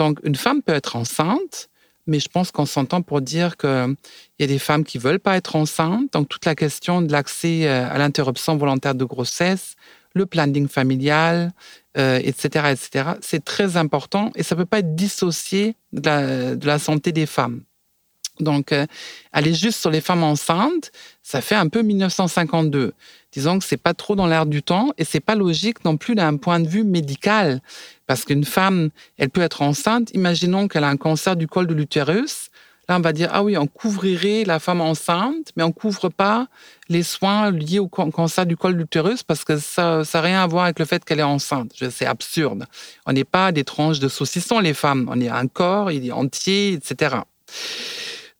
Donc, 0.00 0.18
une 0.24 0.34
femme 0.34 0.62
peut 0.62 0.72
être 0.72 0.96
enceinte, 0.96 1.68
mais 2.06 2.20
je 2.20 2.28
pense 2.28 2.50
qu'on 2.50 2.64
s'entend 2.64 3.02
pour 3.02 3.20
dire 3.20 3.58
qu'il 3.58 3.96
y 4.38 4.44
a 4.44 4.46
des 4.46 4.58
femmes 4.58 4.82
qui 4.82 4.96
veulent 4.96 5.20
pas 5.20 5.36
être 5.36 5.56
enceintes. 5.56 6.10
Donc, 6.14 6.26
toute 6.26 6.46
la 6.46 6.54
question 6.54 7.02
de 7.02 7.12
l'accès 7.12 7.68
euh, 7.68 7.86
à 7.86 7.98
l'interruption 7.98 8.56
volontaire 8.56 8.94
de 8.94 9.04
grossesse, 9.04 9.74
le 10.14 10.24
planning 10.24 10.68
familial, 10.68 11.52
etc., 11.94 12.64
euh, 12.64 12.72
etc., 12.72 13.10
c'est 13.20 13.44
très 13.44 13.76
important 13.76 14.32
et 14.36 14.42
ça 14.42 14.56
peut 14.56 14.64
pas 14.64 14.78
être 14.78 14.94
dissocié 14.94 15.76
de 15.92 16.66
la, 16.66 16.78
santé 16.78 17.12
des 17.12 17.26
femmes. 17.26 17.60
Donc, 18.38 18.72
euh, 18.72 18.86
aller 19.32 19.54
juste 19.54 19.80
sur 19.80 19.90
les 19.90 20.00
femmes 20.00 20.22
enceintes, 20.22 20.92
ça 21.22 21.40
fait 21.40 21.54
un 21.54 21.68
peu 21.68 21.82
1952. 21.82 22.92
Disons 23.32 23.58
que 23.58 23.64
c'est 23.64 23.76
pas 23.76 23.94
trop 23.94 24.16
dans 24.16 24.26
l'air 24.26 24.46
du 24.46 24.62
temps 24.62 24.90
et 24.98 25.04
c'est 25.04 25.20
pas 25.20 25.34
logique 25.34 25.84
non 25.84 25.96
plus 25.96 26.14
d'un 26.14 26.36
point 26.36 26.58
de 26.58 26.68
vue 26.68 26.84
médical. 26.84 27.60
Parce 28.06 28.24
qu'une 28.24 28.44
femme, 28.44 28.90
elle 29.18 29.30
peut 29.30 29.42
être 29.42 29.62
enceinte. 29.62 30.10
Imaginons 30.14 30.66
qu'elle 30.66 30.84
a 30.84 30.88
un 30.88 30.96
cancer 30.96 31.36
du 31.36 31.46
col 31.46 31.66
de 31.66 31.74
l'utérus. 31.74 32.50
Là, 32.88 32.96
on 32.96 33.00
va 33.00 33.12
dire, 33.12 33.28
ah 33.32 33.44
oui, 33.44 33.56
on 33.56 33.68
couvrirait 33.68 34.42
la 34.44 34.58
femme 34.58 34.80
enceinte, 34.80 35.52
mais 35.54 35.62
on 35.62 35.70
couvre 35.70 36.08
pas 36.08 36.48
les 36.88 37.04
soins 37.04 37.52
liés 37.52 37.78
au 37.78 37.86
cancer 37.86 38.46
du 38.46 38.56
col 38.56 38.72
de 38.72 38.78
l'utérus 38.78 39.22
parce 39.22 39.44
que 39.44 39.58
ça 39.58 40.02
n'a 40.12 40.20
rien 40.20 40.42
à 40.42 40.46
voir 40.48 40.64
avec 40.64 40.80
le 40.80 40.84
fait 40.84 41.04
qu'elle 41.04 41.20
est 41.20 41.22
enceinte. 41.22 41.70
C'est 41.90 42.06
absurde. 42.06 42.66
On 43.06 43.12
n'est 43.12 43.22
pas 43.22 43.52
des 43.52 43.62
tranches 43.62 44.00
de 44.00 44.08
saucisson, 44.08 44.58
les 44.58 44.74
femmes. 44.74 45.08
On 45.08 45.20
est 45.20 45.28
un 45.28 45.46
corps, 45.46 45.92
il 45.92 46.04
est 46.04 46.10
entier, 46.10 46.72
etc. 46.72 47.18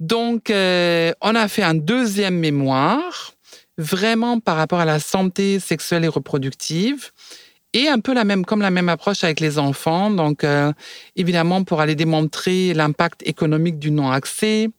Donc, 0.00 0.48
euh, 0.48 1.12
on 1.20 1.34
a 1.34 1.46
fait 1.46 1.62
un 1.62 1.74
deuxième 1.74 2.38
mémoire, 2.38 3.34
vraiment 3.76 4.40
par 4.40 4.56
rapport 4.56 4.80
à 4.80 4.84
la 4.86 4.98
santé 4.98 5.60
sexuelle 5.60 6.04
et 6.04 6.08
reproductive. 6.08 7.10
Et 7.72 7.86
un 7.86 8.00
peu 8.00 8.12
la 8.14 8.24
même, 8.24 8.44
comme 8.44 8.62
la 8.62 8.70
même 8.70 8.88
approche 8.88 9.22
avec 9.22 9.38
les 9.38 9.58
enfants. 9.58 10.10
Donc, 10.10 10.42
euh, 10.42 10.72
évidemment, 11.14 11.62
pour 11.62 11.80
aller 11.80 11.94
démontrer 11.94 12.74
l'impact 12.74 13.22
économique 13.26 13.78
du 13.78 13.92
non-accès, 13.92 14.70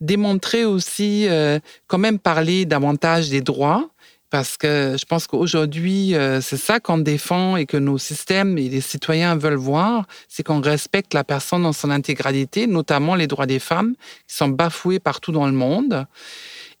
démontrer 0.00 0.64
aussi, 0.64 1.26
euh, 1.28 1.58
quand 1.88 1.98
même 1.98 2.18
parler 2.18 2.64
davantage 2.64 3.28
des 3.28 3.42
droits, 3.42 3.90
parce 4.30 4.56
que 4.56 4.96
je 4.98 5.04
pense 5.06 5.26
qu'aujourd'hui, 5.26 6.14
euh, 6.14 6.40
c'est 6.40 6.56
ça 6.56 6.80
qu'on 6.80 6.98
défend 6.98 7.56
et 7.56 7.66
que 7.66 7.76
nos 7.76 7.98
systèmes 7.98 8.58
et 8.58 8.68
les 8.68 8.80
citoyens 8.80 9.36
veulent 9.36 9.54
voir, 9.54 10.06
c'est 10.28 10.42
qu'on 10.42 10.60
respecte 10.60 11.14
la 11.14 11.24
personne 11.24 11.62
dans 11.62 11.72
son 11.72 11.90
intégralité, 11.90 12.66
notamment 12.66 13.14
les 13.14 13.26
droits 13.26 13.46
des 13.46 13.58
femmes, 13.58 13.94
qui 14.26 14.36
sont 14.36 14.48
bafoués 14.48 14.98
partout 14.98 15.32
dans 15.32 15.46
le 15.46 15.52
monde. 15.52 16.06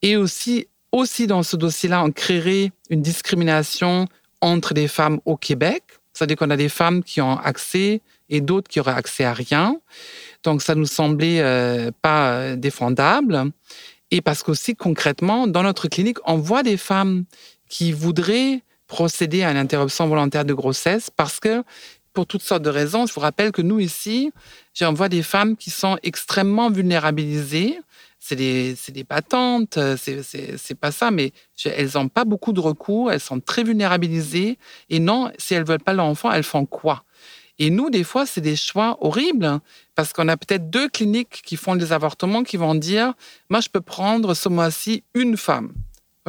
Et 0.02 0.16
aussi, 0.16 0.66
aussi 0.92 1.26
dans 1.26 1.42
ce 1.42 1.56
dossier-là, 1.56 2.04
on 2.04 2.10
créerait 2.10 2.70
une 2.90 3.02
discrimination 3.02 4.06
entre 4.40 4.74
les 4.74 4.88
femmes 4.88 5.20
au 5.24 5.36
Québec. 5.36 5.82
C'est-à-dire 6.12 6.36
qu'on 6.36 6.50
a 6.50 6.56
des 6.56 6.68
femmes 6.68 7.02
qui 7.02 7.20
ont 7.20 7.38
accès 7.38 8.02
et 8.28 8.40
d'autres 8.40 8.68
qui 8.68 8.80
auraient 8.80 8.92
accès 8.92 9.24
à 9.24 9.32
rien. 9.32 9.80
Donc, 10.42 10.62
ça 10.62 10.74
nous 10.74 10.86
semblait 10.86 11.40
euh, 11.40 11.90
pas 12.02 12.32
euh, 12.32 12.56
défendable. 12.56 13.50
Et 14.10 14.20
parce 14.20 14.42
qu'aussi, 14.42 14.74
concrètement, 14.74 15.46
dans 15.46 15.62
notre 15.62 15.88
clinique, 15.88 16.18
on 16.24 16.36
voit 16.36 16.62
des 16.62 16.76
femmes 16.76 17.24
qui 17.68 17.92
voudraient 17.92 18.62
procéder 18.86 19.42
à 19.42 19.50
une 19.50 19.58
interruption 19.58 20.08
volontaire 20.08 20.44
de 20.44 20.54
grossesse 20.54 21.10
parce 21.14 21.40
que, 21.40 21.62
pour 22.14 22.26
toutes 22.26 22.42
sortes 22.42 22.62
de 22.62 22.70
raisons, 22.70 23.06
je 23.06 23.12
vous 23.12 23.20
rappelle 23.20 23.52
que 23.52 23.62
nous, 23.62 23.80
ici, 23.80 24.32
j'en 24.74 24.92
vois 24.94 25.08
des 25.08 25.22
femmes 25.22 25.56
qui 25.56 25.70
sont 25.70 25.98
extrêmement 26.02 26.70
vulnérabilisées 26.70 27.78
c'est 28.18 28.36
des, 28.36 28.74
des 28.88 29.04
battantes, 29.04 29.76
euh, 29.78 29.96
c'est 29.96 30.74
pas 30.74 30.90
ça, 30.90 31.10
mais 31.10 31.32
elles 31.64 31.90
n'ont 31.94 32.08
pas 32.08 32.24
beaucoup 32.24 32.52
de 32.52 32.60
recours, 32.60 33.12
elles 33.12 33.20
sont 33.20 33.40
très 33.40 33.62
vulnérabilisées. 33.62 34.58
Et 34.90 35.00
non, 35.00 35.30
si 35.38 35.54
elles 35.54 35.64
veulent 35.64 35.78
pas 35.78 35.92
l'enfant, 35.92 36.32
elles 36.32 36.42
font 36.42 36.66
quoi? 36.66 37.04
Et 37.58 37.70
nous, 37.70 37.90
des 37.90 38.04
fois, 38.04 38.24
c'est 38.24 38.40
des 38.40 38.56
choix 38.56 38.96
horribles, 39.00 39.44
hein, 39.44 39.62
parce 39.94 40.12
qu'on 40.12 40.28
a 40.28 40.36
peut-être 40.36 40.70
deux 40.70 40.88
cliniques 40.88 41.42
qui 41.44 41.56
font 41.56 41.74
des 41.76 41.92
avortements 41.92 42.44
qui 42.44 42.56
vont 42.56 42.74
dire, 42.74 43.14
moi, 43.50 43.60
je 43.60 43.68
peux 43.68 43.80
prendre 43.80 44.34
ce 44.34 44.48
mois-ci 44.48 45.02
une 45.14 45.36
femme. 45.36 45.72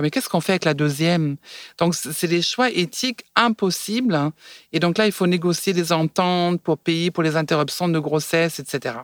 Mais 0.02 0.12
qu'est-ce 0.12 0.30
qu'on 0.30 0.42
fait 0.42 0.54
avec 0.54 0.65
la 0.65 0.74
deuxième? 0.74 1.38
Donc, 1.78 1.96
c'est 1.96 2.28
des 2.28 2.42
choix 2.42 2.70
éthiques 2.70 3.24
impossibles. 3.36 4.15
Hein. 4.15 4.34
Et 4.72 4.80
donc 4.80 4.98
là, 4.98 5.06
il 5.06 5.12
faut 5.12 5.28
négocier 5.28 5.74
des 5.74 5.92
ententes 5.92 6.62
pour 6.62 6.78
payer 6.78 7.12
pour 7.12 7.24
les 7.24 7.36
interruptions 7.36 7.89
de 7.89 8.00
grossesse, 8.00 8.60
etc. 8.60 8.96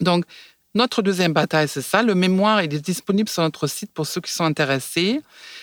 Donc, 0.00 0.24
notre 0.76 1.02
deuxième 1.02 1.32
bataille, 1.32 1.68
c'est 1.68 1.82
ça. 1.82 2.02
Le 2.02 2.16
mémoire, 2.16 2.62
il 2.62 2.74
est 2.74 2.84
disponible 2.84 3.28
sur 3.28 3.42
notre 3.42 3.68
site 3.68 3.92
pour 3.92 4.06
ceux 4.06 4.20
qui 4.20 4.32
sont 4.32 4.44
intéressés. 4.44 5.20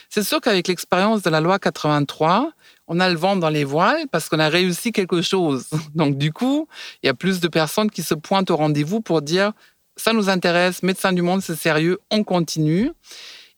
C'est 0.09 0.23
sûr 0.23 0.39
qu'avec 0.39 0.69
l'expérience 0.69 1.21
de 1.21 1.29
la 1.29 1.41
loi 1.41 1.59
83, 1.59 2.51
on 2.93 2.99
a 2.99 3.09
le 3.09 3.15
vent 3.15 3.37
dans 3.37 3.49
les 3.49 3.63
voiles 3.63 4.05
parce 4.11 4.27
qu'on 4.27 4.39
a 4.39 4.49
réussi 4.49 4.91
quelque 4.91 5.21
chose. 5.21 5.69
Donc, 5.95 6.17
du 6.17 6.33
coup, 6.33 6.67
il 7.01 7.07
y 7.07 7.09
a 7.09 7.13
plus 7.13 7.39
de 7.39 7.47
personnes 7.47 7.89
qui 7.89 8.03
se 8.03 8.13
pointent 8.13 8.51
au 8.51 8.57
rendez-vous 8.57 8.99
pour 8.99 9.21
dire 9.21 9.53
ça 9.95 10.11
nous 10.11 10.29
intéresse, 10.29 10.83
Médecins 10.83 11.13
du 11.13 11.21
Monde, 11.21 11.41
c'est 11.41 11.55
sérieux, 11.55 11.99
on 12.11 12.23
continue. 12.23 12.91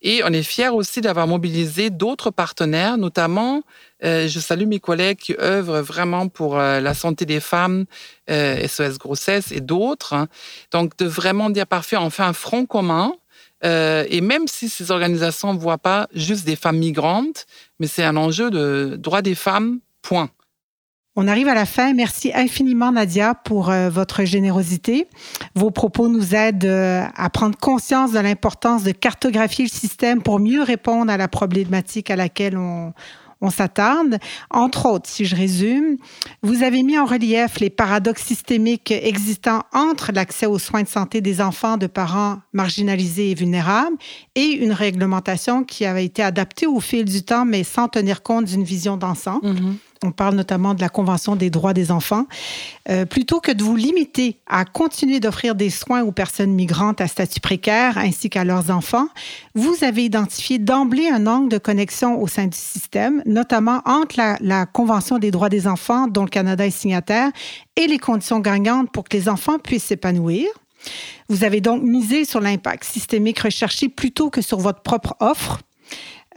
Et 0.04 0.22
on 0.24 0.28
est 0.28 0.44
fiers 0.44 0.70
aussi 0.70 1.02
d'avoir 1.02 1.28
mobilisé 1.28 1.90
d'autres 1.90 2.30
partenaires, 2.30 2.98
notamment, 2.98 3.64
euh, 4.04 4.28
je 4.28 4.40
salue 4.40 4.68
mes 4.68 4.80
collègues 4.80 5.18
qui 5.18 5.34
œuvrent 5.40 5.82
vraiment 5.82 6.28
pour 6.28 6.60
euh, 6.60 6.82
la 6.82 6.94
santé 6.94 7.26
des 7.26 7.40
femmes, 7.40 7.86
euh, 8.30 8.68
SOS 8.68 9.00
Grossesse 9.00 9.52
et 9.52 9.62
d'autres. 9.62 10.14
Hein. 10.14 10.28
Donc, 10.72 10.98
de 10.98 11.06
vraiment 11.06 11.50
dire, 11.50 11.66
parfait, 11.66 11.96
on 11.96 12.10
fait 12.10 12.24
un 12.24 12.34
front 12.34 12.66
commun. 12.66 13.14
Et 13.64 14.22
même 14.22 14.48
si 14.48 14.70
ces 14.70 14.92
organisations 14.92 15.54
ne 15.54 15.60
voient 15.60 15.78
pas 15.78 16.08
juste 16.14 16.46
des 16.46 16.56
femmes 16.56 16.78
migrantes, 16.78 17.46
mais 17.80 17.88
c'est 17.88 18.04
un 18.04 18.18
enjeu 18.18 18.52
de 18.52 18.96
droit 18.98 19.22
des 19.22 19.36
femmes, 19.36 19.80
point. 20.02 20.30
On 21.16 21.28
arrive 21.28 21.48
à 21.48 21.54
la 21.54 21.68
fin. 21.68 21.94
Merci 21.94 22.32
infiniment, 22.34 22.92
Nadia, 22.92 23.36
pour 23.36 23.70
euh, 23.70 23.90
votre 23.90 24.26
générosité. 24.26 25.08
Vos 25.54 25.70
propos 25.70 26.08
nous 26.08 26.34
aident 26.34 26.66
euh, 26.66 27.06
à 27.16 27.30
prendre 27.30 27.56
conscience 27.56 28.14
de 28.14 28.20
l'importance 28.20 28.84
de 28.84 28.92
cartographier 28.92 29.66
le 29.66 29.70
système 29.70 30.24
pour 30.24 30.40
mieux 30.40 30.64
répondre 30.64 31.12
à 31.12 31.18
la 31.18 31.28
problématique 31.28 32.10
à 32.10 32.16
laquelle 32.16 32.58
on, 32.58 32.94
on 33.44 33.50
s'attarde. 33.50 34.18
Entre 34.50 34.88
autres, 34.88 35.10
si 35.10 35.26
je 35.26 35.36
résume, 35.36 35.98
vous 36.42 36.64
avez 36.64 36.82
mis 36.82 36.98
en 36.98 37.06
relief 37.06 37.60
les 37.60 37.70
paradoxes 37.70 38.24
systémiques 38.24 38.92
existants 38.92 39.64
entre 39.74 40.12
l'accès 40.14 40.46
aux 40.46 40.58
soins 40.58 40.84
de 40.84 40.88
santé 40.88 41.22
des 41.22 41.42
enfants 41.42 41.78
de 41.78 41.88
parents 41.88 42.38
marginalisés 42.54 43.32
et 43.32 43.36
vulnérables 43.36 43.98
et 44.36 44.46
une 44.46 44.72
réglementation 44.72 45.64
qui 45.64 45.86
avait 45.86 46.06
été 46.06 46.24
adaptée 46.24 46.66
au 46.66 46.80
fil 46.80 47.06
du 47.06 47.22
temps, 47.22 47.46
mais 47.46 47.64
sans 47.64 47.90
tenir 47.90 48.24
compte 48.24 48.46
d'une 48.46 48.64
vision 48.64 48.96
d'ensemble. 48.96 49.46
Mm-hmm. 49.46 49.74
On 50.04 50.12
parle 50.12 50.36
notamment 50.36 50.74
de 50.74 50.82
la 50.82 50.90
Convention 50.90 51.36
des 51.36 51.50
droits 51.50 51.74
des 51.74 51.92
enfants. 51.92 52.26
Euh, 52.90 53.06
plutôt 53.06 53.40
que 53.40 53.52
de 53.52 53.64
vous 53.64 53.76
limiter 53.76 54.38
à 54.48 54.66
continuer 54.66 55.20
d'offrir 55.20 55.56
des 55.56 55.70
soins 55.70 56.04
aux 56.04 56.12
personnes 56.12 56.52
migrantes 56.52 57.00
à 57.02 57.08
statut 57.08 57.40
précaire 57.40 57.98
ainsi 57.98 58.30
qu'à 58.30 58.44
leurs 58.44 58.70
enfants, 58.70 59.08
vous 59.56 59.84
avez 59.84 60.04
identifié 60.04 60.60
d'emblée 60.60 61.08
un 61.10 61.26
angle 61.26 61.50
de 61.50 61.58
connexion 61.58 62.22
au 62.22 62.28
sein 62.28 62.48
du 62.48 62.58
système, 62.58 63.24
notamment 63.26 63.82
entre 63.86 64.16
la, 64.18 64.38
la 64.42 64.66
Convention 64.66 65.18
des 65.20 65.32
droits 65.32 65.50
des 65.50 65.68
enfants, 65.68 66.08
dont 66.08 66.24
le 66.24 66.30
Canada 66.30 66.66
est 66.66 66.72
signataire, 66.72 67.30
et 67.76 67.88
les 67.88 68.00
conditions 68.00 68.40
gagnantes 68.40 68.92
pour 68.92 69.06
que 69.06 69.16
les 69.16 69.30
enfants 69.30 69.60
puissent 69.60 69.86
s'épanouir. 69.86 70.48
Vous 71.30 71.44
avez 71.44 71.62
donc 71.62 71.82
misé 71.82 72.26
sur 72.26 72.42
l'impact 72.42 72.84
systémique 72.84 73.40
recherché 73.40 73.90
plutôt 73.90 74.30
que 74.30 74.42
sur 74.42 74.60
votre 74.60 74.82
propre 74.82 75.16
offre 75.20 75.60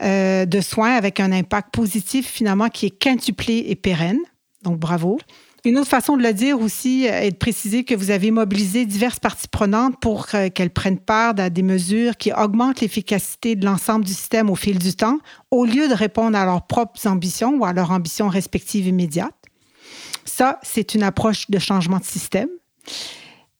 euh, 0.01 0.45
de 0.45 0.61
soins 0.61 0.95
avec 0.95 1.19
un 1.19 1.31
impact 1.31 1.73
positif 1.73 2.27
finalement 2.27 2.69
qui 2.69 2.87
est 2.87 2.91
quintuplé 2.91 3.65
et 3.67 3.75
pérenne. 3.75 4.19
Donc 4.63 4.79
bravo. 4.79 5.17
Une 5.65 5.77
autre 5.77 5.89
façon 5.89 6.15
de 6.15 6.23
le 6.23 6.33
dire 6.33 6.61
aussi 6.61 7.05
est 7.05 7.31
de 7.31 7.35
préciser 7.35 7.83
que 7.83 7.93
vous 7.93 8.11
avez 8.11 8.31
mobilisé 8.31 8.85
diverses 8.85 9.19
parties 9.19 9.49
prenantes 9.49 9.99
pour 9.99 10.27
qu'elles 10.27 10.69
prennent 10.69 10.99
part 10.99 11.33
à 11.37 11.49
des 11.49 11.63
mesures 11.63 12.15
qui 12.15 12.31
augmentent 12.31 12.79
l'efficacité 12.79 13.55
de 13.55 13.65
l'ensemble 13.65 14.05
du 14.05 14.13
système 14.13 14.49
au 14.49 14.55
fil 14.55 14.79
du 14.79 14.93
temps, 14.93 15.17
au 15.51 15.65
lieu 15.65 15.89
de 15.89 15.93
répondre 15.93 16.37
à 16.37 16.45
leurs 16.45 16.67
propres 16.67 17.05
ambitions 17.05 17.57
ou 17.57 17.65
à 17.65 17.73
leurs 17.73 17.91
ambitions 17.91 18.29
respectives 18.29 18.87
immédiates. 18.87 19.33
Ça, 20.23 20.59
c'est 20.63 20.93
une 20.93 21.03
approche 21.03 21.49
de 21.49 21.59
changement 21.59 21.97
de 21.97 22.05
système. 22.05 22.49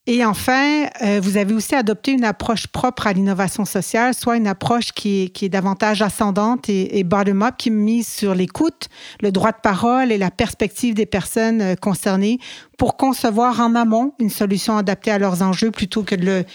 Et 0.09 0.23
enfin, 0.23 0.85
euh, 1.01 1.19
vous 1.21 1.35
avez 1.35 1.53
aussi 1.53 1.75
adopté 1.75 2.13
une 2.13 2.23
approche 2.23 2.67
propre 2.67 3.07
à 3.07 3.13
l'innovation 3.13 3.65
sociale, 3.65 4.13
soit 4.13 4.37
une 4.37 4.47
approche 4.47 4.93
qui 4.93 5.33
est, 5.41 5.49
davantage 5.49 6.01
ascendante 6.01 6.69
et, 6.69 6.97
et 6.97 7.03
bottom-up, 7.03 7.55
qui 7.57 7.71
mise 7.71 8.07
sur 8.07 8.33
l'écoute, 8.33 8.87
le 9.21 9.33
droit 9.33 9.51
de 9.51 9.59
parole 9.61 10.13
et 10.13 10.17
la 10.17 10.31
perspective 10.31 10.93
des 10.93 11.05
personnes 11.05 11.61
euh, 11.61 11.75
concernées 11.75 12.39
pour 12.77 12.95
concevoir 12.95 13.59
en 13.59 13.75
amont 13.75 14.13
une 14.19 14.29
solution 14.29 14.77
adaptée 14.77 15.11
à 15.11 15.19
leurs 15.19 15.41
enjeux 15.41 15.71
plutôt 15.71 16.03
que 16.03 16.15
de, 16.15 16.25
le, 16.25 16.45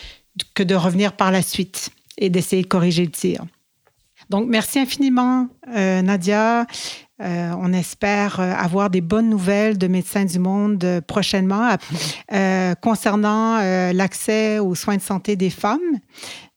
que 0.55 0.63
de 0.63 0.75
revenir 0.75 1.13
par 1.13 1.31
la 1.31 1.43
suite 1.43 1.91
et 2.17 2.31
d'essayer 2.31 2.63
de 2.63 2.69
corriger 2.69 3.05
le 3.05 3.11
tir. 3.11 3.45
Donc, 4.31 4.49
merci 4.49 4.79
infiniment, 4.79 5.49
euh, 5.77 6.01
Nadia. 6.01 6.67
Euh, 7.23 7.53
on 7.59 7.73
espère 7.73 8.41
euh, 8.41 8.53
avoir 8.53 8.91
des 8.91 9.01
bonnes 9.01 9.29
nouvelles 9.29 9.79
de 9.79 9.87
Médecins 9.87 10.25
du 10.25 10.39
Monde 10.39 10.83
euh, 10.83 11.01
prochainement 11.01 11.77
concernant 12.81 13.59
l'accès 13.93 14.59
aux 14.59 14.75
soins 14.75 14.97
de 14.97 15.03
santé 15.03 15.37
des 15.37 15.51
femmes. 15.51 15.81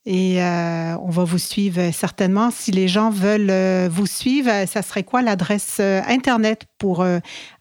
Et 0.06 0.38
on 0.39 1.10
va 1.10 1.23
vous 1.23 1.38
suivre 1.38 1.91
certainement. 1.91 2.51
Si 2.51 2.71
les 2.71 2.88
gens 2.88 3.10
veulent 3.10 3.89
vous 3.89 4.06
suivre, 4.06 4.49
ça 4.67 4.82
serait 4.82 5.04
quoi 5.04 5.21
l'adresse 5.21 5.80
Internet 5.80 6.63
pour 6.78 7.06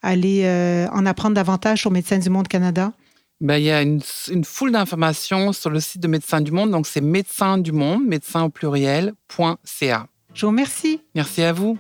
aller 0.02 0.86
en 0.92 1.06
apprendre 1.06 1.34
davantage 1.34 1.80
sur 1.80 1.90
Médecins 1.90 2.18
du 2.18 2.30
Monde 2.30 2.48
Canada? 2.48 2.92
Ben, 3.40 3.56
il 3.56 3.64
y 3.64 3.70
a 3.70 3.82
une, 3.82 4.00
une 4.30 4.44
foule 4.44 4.72
d'informations 4.72 5.52
sur 5.52 5.70
le 5.70 5.80
site 5.80 6.02
de 6.02 6.08
Médecins 6.08 6.40
du 6.40 6.52
Monde. 6.52 6.70
Donc, 6.70 6.86
c'est 6.86 7.00
médecins 7.00 7.58
du 7.58 7.72
monde, 7.72 8.04
médecins 8.06 8.44
au 8.44 8.48
pluriel.ca. 8.48 10.06
Je 10.34 10.40
vous 10.40 10.50
remercie. 10.50 11.00
Merci 11.14 11.42
à 11.42 11.52
vous. 11.52 11.78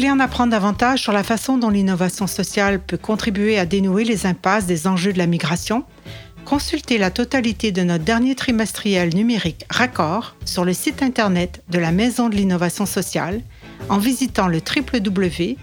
Voulez 0.00 0.10
en 0.10 0.18
apprendre 0.18 0.52
davantage 0.52 1.02
sur 1.02 1.12
la 1.12 1.22
façon 1.22 1.58
dont 1.58 1.68
l'innovation 1.68 2.26
sociale 2.26 2.80
peut 2.80 2.96
contribuer 2.96 3.58
à 3.58 3.66
dénouer 3.66 4.04
les 4.04 4.24
impasses 4.24 4.64
des 4.64 4.86
enjeux 4.86 5.12
de 5.12 5.18
la 5.18 5.26
migration, 5.26 5.84
consultez 6.46 6.96
la 6.96 7.10
totalité 7.10 7.70
de 7.70 7.82
notre 7.82 8.02
dernier 8.02 8.34
trimestriel 8.34 9.14
numérique 9.14 9.66
Raccord 9.68 10.36
sur 10.46 10.64
le 10.64 10.72
site 10.72 11.02
Internet 11.02 11.62
de 11.68 11.78
la 11.78 11.92
Maison 11.92 12.30
de 12.30 12.34
l'innovation 12.34 12.86
sociale 12.86 13.42
en 13.90 13.98
visitant 13.98 14.48
le 14.48 14.62
www.mis.québec. 14.64 15.56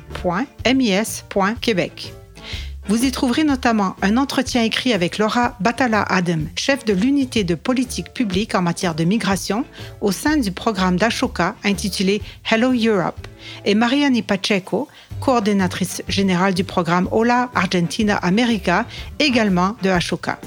Vous 2.89 3.05
y 3.05 3.11
trouverez 3.11 3.43
notamment 3.43 3.95
un 4.03 4.17
entretien 4.17 4.61
écrit 4.61 4.93
avec 4.93 5.17
Laura 5.17 5.57
Batala 5.61 6.03
Adam, 6.03 6.41
chef 6.55 6.85
de 6.85 6.93
l'unité 6.93 7.43
de 7.43 7.55
politique 7.55 8.13
publique 8.13 8.53
en 8.53 8.61
matière 8.61 8.93
de 8.93 9.03
migration 9.03 9.65
au 9.99 10.11
sein 10.11 10.37
du 10.37 10.51
programme 10.51 10.97
d'Ashoka 10.97 11.55
intitulé 11.63 12.21
Hello 12.51 12.71
Europe 12.71 13.27
et 13.65 13.75
Mariani 13.75 14.21
Pacheco, 14.21 14.87
coordinatrice 15.19 16.03
générale 16.07 16.53
du 16.53 16.63
programme 16.63 17.07
Hola 17.11 17.49
Argentina 17.55 18.17
America, 18.17 18.85
également 19.19 19.75
de 19.83 19.89
Ashoka. 19.89 20.39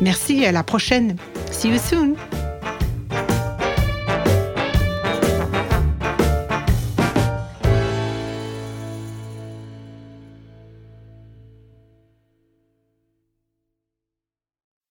Merci 0.00 0.42
et 0.42 0.46
à 0.46 0.52
la 0.52 0.62
prochaine. 0.62 1.16
See 1.50 1.68
you 1.68 1.78
soon! 1.78 2.16